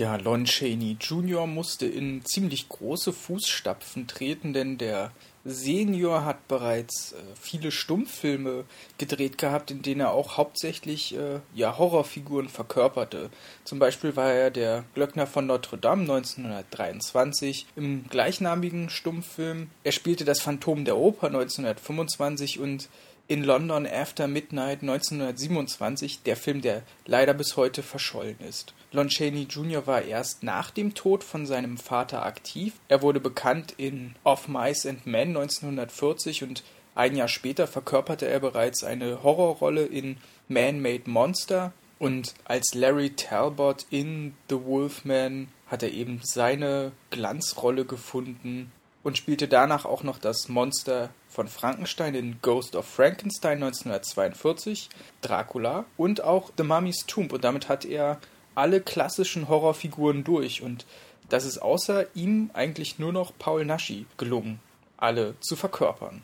Ja, 0.00 0.16
Lon 0.16 0.46
Chaney 0.46 0.96
Jr. 0.98 1.46
musste 1.46 1.84
in 1.84 2.24
ziemlich 2.24 2.70
große 2.70 3.12
Fußstapfen 3.12 4.06
treten, 4.06 4.54
denn 4.54 4.78
der 4.78 5.12
Senior 5.44 6.24
hat 6.24 6.48
bereits 6.48 7.12
äh, 7.12 7.16
viele 7.38 7.70
Stummfilme 7.70 8.64
gedreht 8.96 9.36
gehabt, 9.36 9.70
in 9.70 9.82
denen 9.82 10.00
er 10.00 10.12
auch 10.12 10.38
hauptsächlich 10.38 11.14
äh, 11.14 11.40
ja, 11.54 11.76
Horrorfiguren 11.76 12.48
verkörperte. 12.48 13.28
Zum 13.64 13.78
Beispiel 13.78 14.16
war 14.16 14.32
er 14.32 14.50
der 14.50 14.84
Glöckner 14.94 15.26
von 15.26 15.46
Notre 15.46 15.76
Dame 15.76 16.00
1923 16.00 17.66
im 17.76 18.06
gleichnamigen 18.08 18.88
Stummfilm. 18.88 19.68
Er 19.84 19.92
spielte 19.92 20.24
das 20.24 20.40
Phantom 20.40 20.86
der 20.86 20.96
Oper 20.96 21.26
1925 21.26 22.58
und 22.58 22.88
in 23.28 23.44
London 23.44 23.86
After 23.86 24.28
Midnight 24.28 24.80
1927, 24.80 26.22
der 26.22 26.38
Film, 26.38 26.62
der 26.62 26.84
leider 27.04 27.34
bis 27.34 27.58
heute 27.58 27.82
verschollen 27.82 28.38
ist. 28.40 28.72
Lon 28.92 29.08
Chaney 29.08 29.46
Jr. 29.48 29.86
war 29.86 30.02
erst 30.02 30.42
nach 30.42 30.72
dem 30.72 30.94
Tod 30.94 31.22
von 31.22 31.46
seinem 31.46 31.78
Vater 31.78 32.24
aktiv. 32.24 32.74
Er 32.88 33.02
wurde 33.02 33.20
bekannt 33.20 33.74
in 33.76 34.16
Of 34.24 34.48
Mice 34.48 34.86
and 34.86 35.06
Men 35.06 35.28
1940 35.28 36.42
und 36.42 36.64
ein 36.96 37.14
Jahr 37.14 37.28
später 37.28 37.68
verkörperte 37.68 38.26
er 38.26 38.40
bereits 38.40 38.82
eine 38.82 39.22
Horrorrolle 39.22 39.84
in 39.84 40.16
Man-Made 40.48 41.08
Monster 41.08 41.72
und 42.00 42.34
als 42.44 42.74
Larry 42.74 43.10
Talbot 43.10 43.86
in 43.90 44.34
The 44.48 44.64
Wolfman 44.64 45.48
hat 45.68 45.84
er 45.84 45.92
eben 45.92 46.20
seine 46.24 46.90
Glanzrolle 47.10 47.84
gefunden 47.84 48.72
und 49.02 49.16
spielte 49.16 49.46
danach 49.46 49.84
auch 49.84 50.02
noch 50.02 50.18
das 50.18 50.48
Monster 50.48 51.10
von 51.28 51.46
Frankenstein 51.46 52.14
in 52.14 52.42
Ghost 52.42 52.74
of 52.74 52.86
Frankenstein 52.86 53.62
1942, 53.62 54.88
Dracula 55.22 55.84
und 55.96 56.24
auch 56.24 56.50
The 56.56 56.64
Mummy's 56.64 57.06
Tomb 57.06 57.32
und 57.32 57.44
damit 57.44 57.68
hat 57.68 57.84
er 57.84 58.18
alle 58.54 58.80
klassischen 58.80 59.48
Horrorfiguren 59.48 60.24
durch 60.24 60.62
und 60.62 60.86
das 61.28 61.44
ist 61.44 61.58
außer 61.58 62.06
ihm 62.14 62.50
eigentlich 62.54 62.98
nur 62.98 63.12
noch 63.12 63.32
Paul 63.38 63.64
Naschi 63.64 64.06
gelungen, 64.16 64.60
alle 64.96 65.34
zu 65.40 65.56
verkörpern. 65.56 66.22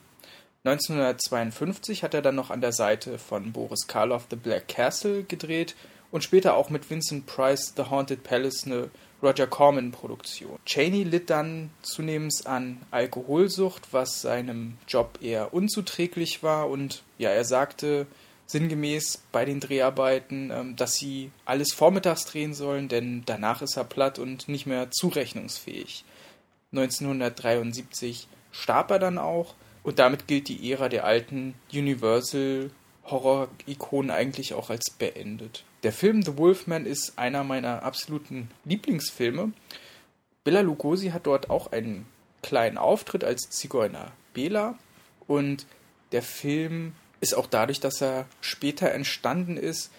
1952 0.65 2.03
hat 2.03 2.13
er 2.13 2.23
dann 2.23 2.35
noch 2.35 2.51
an 2.51 2.61
der 2.61 2.73
Seite 2.73 3.19
von 3.19 3.53
Boris 3.53 3.87
Karloff 3.87 4.27
The 4.29 4.37
Black 4.37 4.67
Castle 4.67 5.23
gedreht 5.23 5.77
und 6.11 6.25
später 6.25 6.57
auch 6.57 6.71
mit 6.71 6.91
Vincent 6.91 7.27
Price 7.27 7.73
The 7.77 7.85
Haunted 7.85 8.25
Palace 8.25 8.65
eine 8.65 8.91
Roger 9.23 9.47
Corman-Produktion. 9.47 10.59
Cheney 10.67 11.05
litt 11.05 11.31
dann 11.31 11.71
zunehmend 11.83 12.47
an 12.47 12.81
Alkoholsucht, 12.91 13.93
was 13.93 14.21
seinem 14.23 14.77
Job 14.89 15.21
eher 15.23 15.55
unzuträglich 15.55 16.43
war 16.43 16.69
und 16.69 17.03
ja, 17.17 17.31
er 17.31 17.45
sagte, 17.45 18.07
sinngemäß 18.47 19.23
bei 19.33 19.45
den 19.45 19.61
Dreharbeiten, 19.61 20.51
ähm, 20.51 20.77
dass 20.77 20.95
sie 20.95 21.31
alles 21.45 21.73
vormittags 21.73 22.25
drehen 22.25 22.55
sollen, 22.55 22.89
denn 22.89 23.23
danach 23.27 23.63
ist 23.63 23.77
er 23.77 23.85
platt 23.85 24.19
und 24.19 24.49
nicht 24.49 24.67
mehr 24.67 24.91
zurechnungsfähig. 24.91 26.05
1973 26.73 28.29
starb 28.53 28.91
er 28.91 28.99
dann 28.99 29.19
auch 29.19 29.55
und 29.83 29.99
damit 29.99 30.27
gilt 30.27 30.49
die 30.49 30.71
Ära 30.71 30.89
der 30.89 31.05
alten 31.05 31.55
Universal 31.73 32.71
Horror-Ikonen 33.05 34.11
eigentlich 34.11 34.55
auch 34.55 34.71
als 34.71 34.91
beendet. 34.91 35.65
Der 35.83 35.93
Film 35.93 36.23
The 36.23 36.37
Wolfman 36.37 36.87
ist 36.87 37.19
einer 37.19 37.45
meiner 37.45 37.85
absoluten 37.85 38.51
Lieblingsfilme. 38.65 39.53
Bella 40.43 40.61
Lugosi 40.61 41.11
hat 41.11 41.27
dort 41.27 41.51
auch 41.51 41.71
einen 41.73 42.07
kleinen 42.43 42.79
Auftritt 42.79 43.25
als 43.25 43.51
Zigeuner 43.51 44.13
Bela 44.33 44.77
und 45.27 45.67
der 46.13 46.23
Film 46.23 46.95
ist 47.27 47.35
auch 47.35 47.47
dadurch, 47.47 47.81
dass 47.81 48.01
er 48.01 48.27
später 48.41 48.93
entstanden 48.93 49.57
ist, 49.57 49.91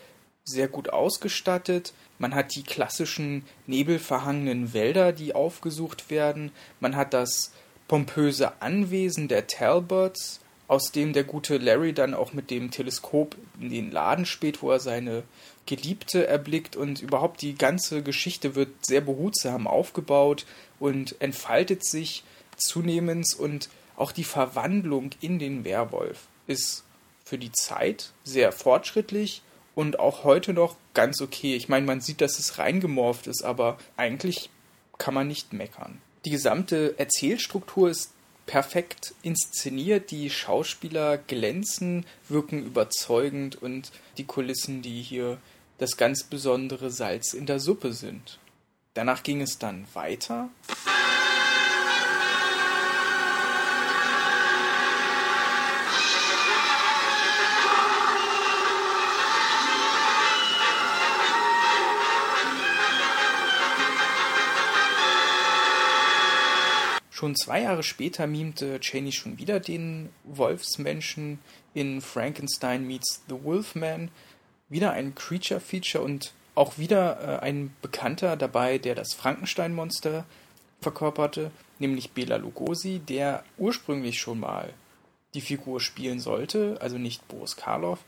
sehr 0.46 0.70
gut 0.70 0.90
ausgestattet. 0.90 1.94
Man 2.20 2.34
hat 2.34 2.56
die 2.56 2.64
klassischen 2.64 3.44
nebelverhangenen 3.66 4.74
Wälder, 4.74 5.12
die 5.12 5.36
aufgesucht 5.36 6.10
werden. 6.10 6.52
Man 6.80 6.96
hat 6.96 7.14
das 7.14 7.52
pompöse 7.90 8.62
Anwesen 8.62 9.28
der 9.28 9.48
Talbots, 9.48 10.40
aus 10.70 10.92
dem 10.92 11.12
der 11.12 11.26
gute 11.26 11.58
Larry 11.58 11.94
dann 11.94 12.14
auch 12.14 12.32
mit 12.32 12.50
dem 12.50 12.72
Teleskop 12.72 13.36
in 13.60 13.70
den 13.70 13.92
Laden 13.92 14.26
späht, 14.26 14.62
wo 14.62 14.72
er 14.72 14.80
seine 14.80 15.24
Geliebte 15.66 16.28
erblickt 16.28 16.78
und 16.78 17.02
überhaupt 17.02 17.42
die 17.42 17.56
ganze 17.56 18.02
Geschichte 18.04 18.56
wird 18.56 18.86
sehr 18.86 19.02
behutsam 19.02 19.68
aufgebaut 19.68 20.46
und 20.80 21.20
entfaltet 21.20 21.86
sich 21.86 22.24
zunehmend 22.56 23.28
und 23.38 23.70
auch 23.98 24.14
die 24.14 24.24
Verwandlung 24.24 25.10
in 25.20 25.40
den 25.40 25.66
Werwolf 25.66 26.28
ist 26.48 26.84
für 27.28 27.38
die 27.38 27.52
Zeit 27.52 28.14
sehr 28.24 28.52
fortschrittlich 28.54 29.42
und 29.76 30.00
auch 30.00 30.24
heute 30.24 30.54
noch 30.54 30.78
ganz 30.94 31.22
okay. 31.22 31.56
Ich 31.56 31.68
meine, 31.68 31.86
man 31.86 32.00
sieht, 32.00 32.22
dass 32.22 32.40
es 32.40 32.58
reingemorft 32.58 33.28
ist, 33.28 33.44
aber 33.44 33.78
eigentlich 33.98 34.50
kann 34.98 35.14
man 35.14 35.28
nicht 35.28 35.52
meckern. 35.52 36.02
Die 36.24 36.30
gesamte 36.30 36.98
Erzählstruktur 36.98 37.90
ist 37.90 38.14
perfekt 38.46 39.14
inszeniert, 39.24 40.10
die 40.10 40.30
Schauspieler 40.30 41.18
glänzen, 41.18 42.06
wirken 42.30 42.66
überzeugend 42.66 43.62
und 43.62 43.92
die 44.18 44.26
Kulissen, 44.26 44.82
die 44.82 45.02
hier 45.02 45.38
das 45.80 45.98
ganz 45.98 46.24
besondere 46.24 46.90
Salz 46.90 47.34
in 47.34 47.46
der 47.46 47.60
Suppe 47.60 47.92
sind. 47.92 48.40
Danach 48.94 49.22
ging 49.22 49.42
es 49.42 49.60
dann 49.60 49.86
weiter. 49.94 50.50
Schon 67.18 67.36
zwei 67.36 67.64
Jahre 67.64 67.82
später 67.82 68.28
mimte 68.28 68.80
Cheney 68.80 69.12
schon 69.12 69.40
wieder 69.40 69.60
den 69.60 70.10
Wolfsmenschen 70.24 71.40
in 71.74 72.00
Frankenstein 72.00 72.86
Meets 72.86 73.24
the 73.28 73.44
Wolfman. 73.44 74.12
Wieder 74.70 74.92
ein 74.92 75.16
Creature-Feature 75.16 76.04
und 76.04 76.34
auch 76.54 76.78
wieder 76.78 77.20
äh, 77.20 77.44
ein 77.44 77.74
Bekannter 77.82 78.38
dabei, 78.38 78.78
der 78.78 78.94
das 78.94 79.16
Frankenstein-Monster 79.16 80.26
verkörperte, 80.80 81.50
nämlich 81.80 82.12
Bela 82.12 82.36
Lugosi, 82.36 83.00
der 83.00 83.44
ursprünglich 83.58 84.20
schon 84.20 84.40
mal 84.40 84.72
die 85.34 85.42
Figur 85.42 85.82
spielen 85.82 86.20
sollte, 86.20 86.78
also 86.82 87.00
nicht 87.00 87.28
Boris 87.28 87.56
Karloff, 87.56 88.06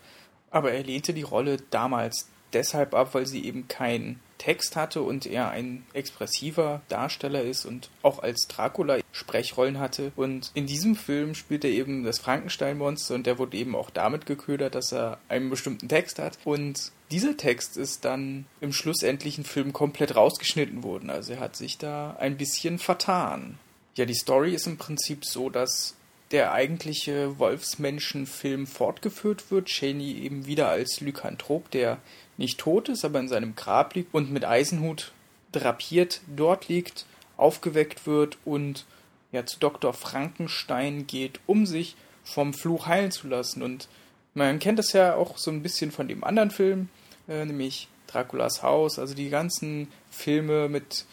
aber 0.52 0.72
er 0.72 0.84
lehnte 0.84 1.16
die 1.16 1.24
Rolle 1.24 1.58
damals 1.72 2.30
deshalb 2.54 2.94
ab, 2.94 3.14
weil 3.14 3.26
sie 3.26 3.46
eben 3.46 3.68
kein 3.68 4.20
Text 4.40 4.76
hatte 4.76 5.02
und 5.02 5.26
er 5.26 5.50
ein 5.50 5.84
expressiver 5.94 6.82
Darsteller 6.88 7.44
ist 7.44 7.66
und 7.66 7.90
auch 8.02 8.24
als 8.24 8.48
Dracula 8.48 9.00
Sprechrollen 9.12 9.80
hatte. 9.80 10.12
Und 10.16 10.52
in 10.54 10.66
diesem 10.66 10.96
Film 10.96 11.36
spielt 11.36 11.64
er 11.64 11.72
eben 11.72 12.04
das 12.04 12.20
Frankenstein-Monster 12.20 13.16
und 13.16 13.28
der 13.28 13.38
wurde 13.38 13.58
eben 13.58 13.76
auch 13.76 13.90
damit 13.90 14.26
geködert, 14.26 14.76
dass 14.76 14.92
er 14.92 15.20
einen 15.28 15.50
bestimmten 15.50 15.90
Text 15.90 16.20
hat. 16.20 16.40
Und 16.46 16.92
dieser 17.12 17.38
Text 17.38 17.78
ist 17.78 18.06
dann 18.06 18.46
im 18.62 18.74
schlussendlichen 18.74 19.44
Film 19.44 19.74
komplett 19.74 20.16
rausgeschnitten 20.16 20.84
worden. 20.84 21.10
Also 21.10 21.34
er 21.34 21.40
hat 21.42 21.56
sich 21.56 21.78
da 21.78 22.16
ein 22.20 22.38
bisschen 22.38 22.80
vertan. 22.80 23.60
Ja, 23.96 24.06
die 24.06 24.16
Story 24.16 24.54
ist 24.54 24.68
im 24.68 24.78
Prinzip 24.78 25.26
so, 25.26 25.50
dass 25.50 25.96
der 26.32 26.52
eigentliche 26.52 27.40
Wolfsmenschen-Film 27.40 28.68
fortgeführt 28.68 29.52
wird. 29.52 29.66
Cheney 29.68 30.14
eben 30.14 30.46
wieder 30.46 30.70
als 30.70 31.02
Lykanthrop, 31.02 31.72
der 31.72 31.98
nicht 32.38 32.60
tot 32.60 32.90
ist, 32.90 33.04
aber 33.04 33.20
in 33.20 33.28
seinem 33.28 33.56
Grab 33.56 33.96
liegt 33.96 34.14
und 34.14 34.32
mit 34.32 34.46
Eisenhut 34.46 35.12
drapiert 35.52 36.22
dort 36.28 36.68
liegt, 36.68 37.06
aufgeweckt 37.38 38.06
wird 38.06 38.38
und 38.46 38.86
ja 39.32 39.46
zu 39.46 39.60
Dr. 39.60 39.94
Frankenstein 39.94 41.08
geht, 41.08 41.40
um 41.48 41.66
sich 41.66 41.96
vom 42.24 42.54
Fluch 42.54 42.86
heilen 42.86 43.12
zu 43.12 43.28
lassen. 43.28 43.64
Und 43.64 43.88
man 44.34 44.60
kennt 44.60 44.80
das 44.80 44.94
ja 44.94 45.16
auch 45.16 45.38
so 45.38 45.52
ein 45.52 45.64
bisschen 45.64 45.92
von 45.92 46.08
dem 46.08 46.24
anderen 46.24 46.52
Film, 46.52 46.90
äh, 47.28 47.46
nämlich 47.46 47.88
Draculas 48.08 48.64
Haus, 48.64 49.00
also 49.00 49.14
die 49.14 49.30
ganzen 49.30 49.88
Filme 50.10 50.70
mit 50.70 51.06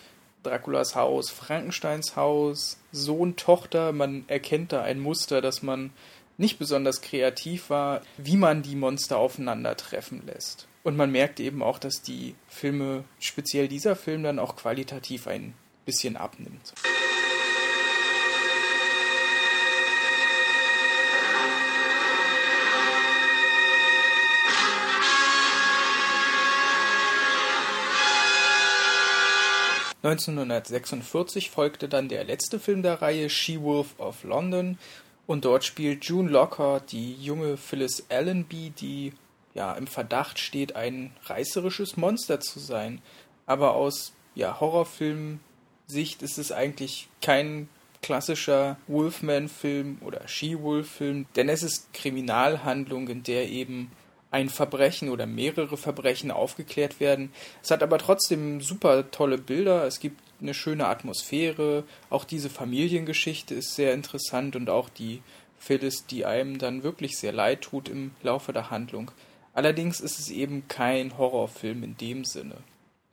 Draculas 0.47 0.95
Haus, 0.95 1.31
Frankensteins 1.31 2.17
Haus, 2.17 2.79
Sohn, 2.93 3.37
Tochter. 3.37 3.93
Man 3.93 4.25
erkennt 4.29 4.73
da 4.73 4.83
ein 4.83 5.01
Muster, 5.01 5.41
dass 5.41 5.63
man 5.63 5.91
nicht 6.39 6.59
besonders 6.59 7.01
kreativ 7.01 7.71
war, 7.71 8.03
wie 8.17 8.37
man 8.37 8.63
die 8.63 8.77
Monster 8.77 9.19
aufeinandertreffen 9.19 10.23
lässt. 10.27 10.69
Und 10.85 10.97
man 10.97 11.11
merkt 11.11 11.41
eben 11.41 11.63
auch, 11.63 11.79
dass 11.79 12.03
die 12.03 12.35
Filme, 12.49 13.05
speziell 13.19 13.69
dieser 13.69 13.97
Film, 13.97 14.23
dann 14.23 14.39
auch 14.39 14.57
qualitativ 14.57 15.27
ein 15.27 15.55
bisschen 15.85 16.17
abnimmt. 16.17 16.75
1946 30.07 31.51
folgte 31.51 31.88
dann 31.88 32.09
der 32.09 32.25
letzte 32.25 32.61
Film 32.61 32.83
der 32.83 33.03
Reihe 33.03 33.29
She-Wolf 33.29 33.99
of 33.99 34.23
London 34.23 34.79
und 35.27 35.45
dort 35.45 35.64
spielt 35.64 36.05
June 36.05 36.31
Lockhart 36.31 36.92
die 36.92 37.14
junge 37.14 37.57
Phyllis 37.57 38.07
Allenby, 38.09 38.71
die 38.71 39.12
ja 39.55 39.73
im 39.73 39.87
Verdacht 39.87 40.38
steht, 40.38 40.77
ein 40.77 41.12
reißerisches 41.25 41.97
Monster 41.97 42.38
zu 42.40 42.61
sein. 42.61 43.03
Aber 43.47 43.75
aus 43.75 44.12
ja, 44.35 44.61
Horrorfilm-Sicht 44.61 46.23
ist 46.23 46.38
es 46.38 46.53
eigentlich 46.53 47.09
kein 47.21 47.69
klassischer 48.03 48.77
Wolfman-Film 48.87 49.99
oder 50.03 50.29
She-Wolf-Film, 50.29 51.27
denn 51.35 51.49
es 51.49 51.64
ist 51.64 51.92
Kriminalhandlung, 51.92 53.09
in 53.09 53.25
der 53.25 53.49
eben 53.49 53.90
ein 54.31 54.49
Verbrechen 54.49 55.09
oder 55.09 55.27
mehrere 55.27 55.77
Verbrechen 55.77 56.31
aufgeklärt 56.31 57.01
werden. 57.01 57.33
Es 57.62 57.71
hat 57.71 57.83
aber 57.83 57.99
trotzdem 57.99 58.61
super 58.61 59.11
tolle 59.11 59.39
Bilder, 59.39 59.87
es 59.87 60.01
gibt 60.01 60.21
eine 60.41 60.55
schöne 60.55 60.89
Atmosphäre, 60.89 61.85
auch 62.11 62.25
diese 62.25 62.51
Familiengeschichte 62.51 63.55
ist 63.55 63.75
sehr 63.75 63.95
interessant 63.95 64.57
und 64.57 64.69
auch 64.69 64.89
die 64.89 65.23
Phyllis, 65.59 66.07
die 66.07 66.27
einem 66.27 66.59
dann 66.59 66.83
wirklich 66.83 67.17
sehr 67.17 67.33
leid 67.33 67.62
tut 67.62 67.89
im 67.89 68.11
Laufe 68.23 68.53
der 68.53 68.71
Handlung. 68.71 69.11
Allerdings 69.55 70.01
ist 70.01 70.19
es 70.19 70.29
eben 70.29 70.69
kein 70.69 71.17
Horrorfilm 71.17 71.83
in 71.83 71.97
dem 71.97 72.25
Sinne. 72.25 72.57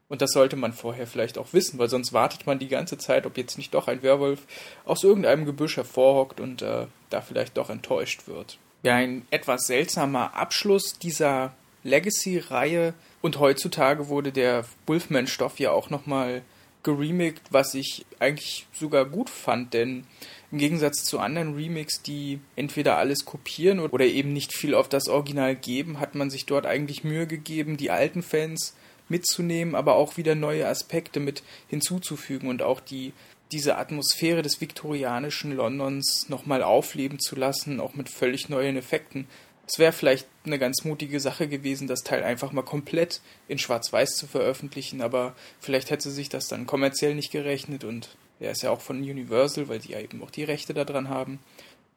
Und 0.09 0.21
das 0.21 0.31
sollte 0.31 0.57
man 0.57 0.73
vorher 0.73 1.07
vielleicht 1.07 1.37
auch 1.37 1.53
wissen, 1.53 1.79
weil 1.79 1.89
sonst 1.89 2.11
wartet 2.11 2.45
man 2.45 2.59
die 2.59 2.67
ganze 2.67 2.97
Zeit, 2.97 3.25
ob 3.25 3.37
jetzt 3.37 3.57
nicht 3.57 3.73
doch 3.73 3.87
ein 3.87 4.03
Werwolf 4.03 4.45
aus 4.83 5.03
irgendeinem 5.03 5.45
Gebüsch 5.45 5.77
hervorhockt 5.77 6.41
und 6.41 6.61
äh, 6.61 6.87
da 7.09 7.21
vielleicht 7.21 7.57
doch 7.57 7.69
enttäuscht 7.69 8.27
wird 8.27 8.57
ja 8.83 8.95
ein 8.95 9.25
etwas 9.31 9.65
seltsamer 9.65 10.35
Abschluss 10.35 10.99
dieser 10.99 11.53
Legacy-Reihe. 11.83 12.93
Und 13.21 13.39
heutzutage 13.39 14.09
wurde 14.09 14.31
der 14.31 14.65
Wolfman-Stoff 14.85 15.59
ja 15.59 15.71
auch 15.71 15.89
nochmal 15.89 16.43
geremakt, 16.83 17.41
was 17.49 17.73
ich 17.73 18.05
eigentlich 18.19 18.67
sogar 18.73 19.05
gut 19.05 19.29
fand, 19.29 19.73
denn 19.73 20.03
im 20.51 20.57
Gegensatz 20.57 21.05
zu 21.05 21.19
anderen 21.19 21.55
Remakes, 21.55 22.01
die 22.03 22.39
entweder 22.55 22.97
alles 22.97 23.25
kopieren 23.25 23.79
oder 23.79 24.05
eben 24.05 24.33
nicht 24.33 24.53
viel 24.53 24.75
auf 24.75 24.89
das 24.89 25.07
Original 25.07 25.55
geben, 25.55 25.99
hat 25.99 26.13
man 26.13 26.29
sich 26.29 26.45
dort 26.45 26.65
eigentlich 26.65 27.03
Mühe 27.03 27.25
gegeben, 27.25 27.77
die 27.77 27.89
alten 27.89 28.21
Fans 28.21 28.75
mitzunehmen, 29.09 29.75
aber 29.75 29.95
auch 29.95 30.17
wieder 30.17 30.35
neue 30.35 30.67
Aspekte 30.67 31.19
mit 31.19 31.43
hinzuzufügen 31.69 32.49
und 32.49 32.61
auch 32.61 32.79
die 32.81 33.13
diese 33.53 33.77
Atmosphäre 33.77 34.41
des 34.41 34.59
viktorianischen 34.59 35.55
Londons 35.55 36.27
nochmal 36.27 36.63
aufleben 36.63 37.19
zu 37.19 37.35
lassen, 37.35 37.79
auch 37.79 37.93
mit 37.93 38.09
völlig 38.09 38.49
neuen 38.49 38.75
Effekten. 38.75 39.27
Es 39.67 39.79
wäre 39.79 39.93
vielleicht 39.93 40.27
eine 40.45 40.59
ganz 40.59 40.83
mutige 40.83 41.19
Sache 41.19 41.47
gewesen, 41.47 41.87
das 41.87 42.03
Teil 42.03 42.23
einfach 42.23 42.51
mal 42.51 42.63
komplett 42.63 43.21
in 43.47 43.59
Schwarz-Weiß 43.59 44.15
zu 44.15 44.27
veröffentlichen, 44.27 45.01
aber 45.01 45.35
vielleicht 45.59 45.89
hätte 45.91 46.11
sich 46.11 46.27
das 46.27 46.47
dann 46.47 46.65
kommerziell 46.65 47.15
nicht 47.15 47.31
gerechnet 47.31 47.83
und 47.83 48.09
er 48.39 48.51
ist 48.51 48.63
ja 48.63 48.71
auch 48.71 48.81
von 48.81 48.97
Universal, 48.97 49.69
weil 49.69 49.79
die 49.79 49.91
ja 49.91 49.99
eben 49.99 50.21
auch 50.21 50.31
die 50.31 50.43
Rechte 50.43 50.73
daran 50.73 51.07
haben. 51.07 51.39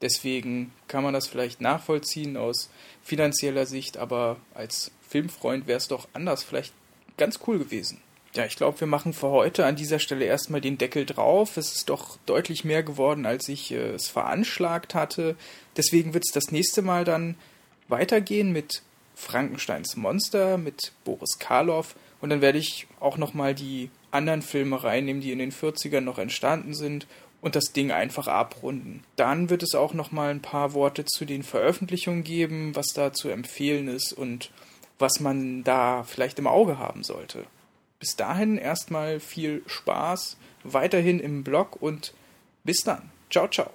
Deswegen 0.03 0.73
kann 0.89 1.03
man 1.03 1.15
das 1.15 1.27
vielleicht 1.27 1.61
nachvollziehen 1.61 2.37
aus 2.37 2.71
finanzieller 3.03 3.67
Sicht, 3.67 3.97
aber 3.97 4.37
als 4.55 4.93
Filmfreund 5.09 5.67
wäre 5.67 5.79
es 5.79 5.89
doch 5.89 6.07
anders 6.13 6.45
vielleicht 6.45 6.75
ganz 7.17 7.41
cool 7.47 7.59
gewesen. 7.59 8.01
Ja, 8.37 8.45
ich 8.45 8.57
glaube, 8.57 8.81
wir 8.81 8.87
machen 8.87 9.15
für 9.15 9.31
heute 9.31 9.65
an 9.65 9.77
dieser 9.77 9.99
Stelle 9.99 10.27
erstmal 10.27 10.61
den 10.61 10.77
Deckel 10.77 11.07
drauf. 11.07 11.57
Es 11.57 11.75
ist 11.75 11.89
doch 11.89 12.19
deutlich 12.27 12.67
mehr 12.67 12.83
geworden, 12.83 13.25
als 13.25 13.49
ich 13.49 13.73
äh, 13.73 13.93
es 13.95 14.09
veranschlagt 14.09 14.95
hatte. 14.95 15.37
Deswegen 15.79 16.13
wird 16.13 16.25
es 16.27 16.35
das 16.35 16.53
nächste 16.53 16.83
Mal 16.83 17.05
dann 17.05 17.37
weitergehen 17.89 18.53
mit 18.53 18.83
Frankensteins 19.15 19.97
Monster, 19.97 20.59
mit 20.59 20.93
Boris 21.05 21.39
Karloff. 21.39 21.97
Und 22.21 22.29
dann 22.29 22.43
werde 22.43 22.59
ich 22.59 22.87
auch 23.01 23.17
nochmal 23.17 23.55
die 23.55 23.89
anderen 24.11 24.43
Filme 24.43 24.85
reinnehmen, 24.85 25.23
die 25.23 25.33
in 25.33 25.39
den 25.39 25.53
40ern 25.53 26.03
noch 26.03 26.19
entstanden 26.19 26.75
sind 26.75 27.07
und 27.41 27.57
das 27.57 27.73
Ding 27.73 27.91
einfach 27.91 28.29
abrunden. 28.29 29.03
Dann 29.17 29.49
wird 29.49 29.63
es 29.63 29.75
auch 29.75 29.95
nochmal 29.95 30.29
ein 30.29 30.43
paar 30.43 30.75
Worte 30.75 31.07
zu 31.07 31.25
den 31.25 31.43
Veröffentlichungen 31.43 32.23
geben, 32.23 32.77
was 32.77 32.89
da 32.95 33.15
zu 33.15 33.31
empfehlen 33.31 33.89
ist 33.89 34.13
und 34.13 34.51
was 34.99 35.21
man 35.21 35.65
da 35.65 36.03
vielleicht 36.03 36.39
im 36.39 36.47
Auge 36.47 36.79
haben 36.79 37.03
sollte 37.03 37.47
bis 37.99 38.17
dahin 38.17 38.59
erstmal 38.59 39.21
viel 39.21 39.63
Spaß 39.67 40.37
weiterhin 40.65 41.21
im 41.21 41.45
Blog 41.45 41.81
und 41.81 42.15
bis 42.65 42.83
dann. 42.83 43.11
Ciao, 43.31 43.49
ciao. 43.49 43.71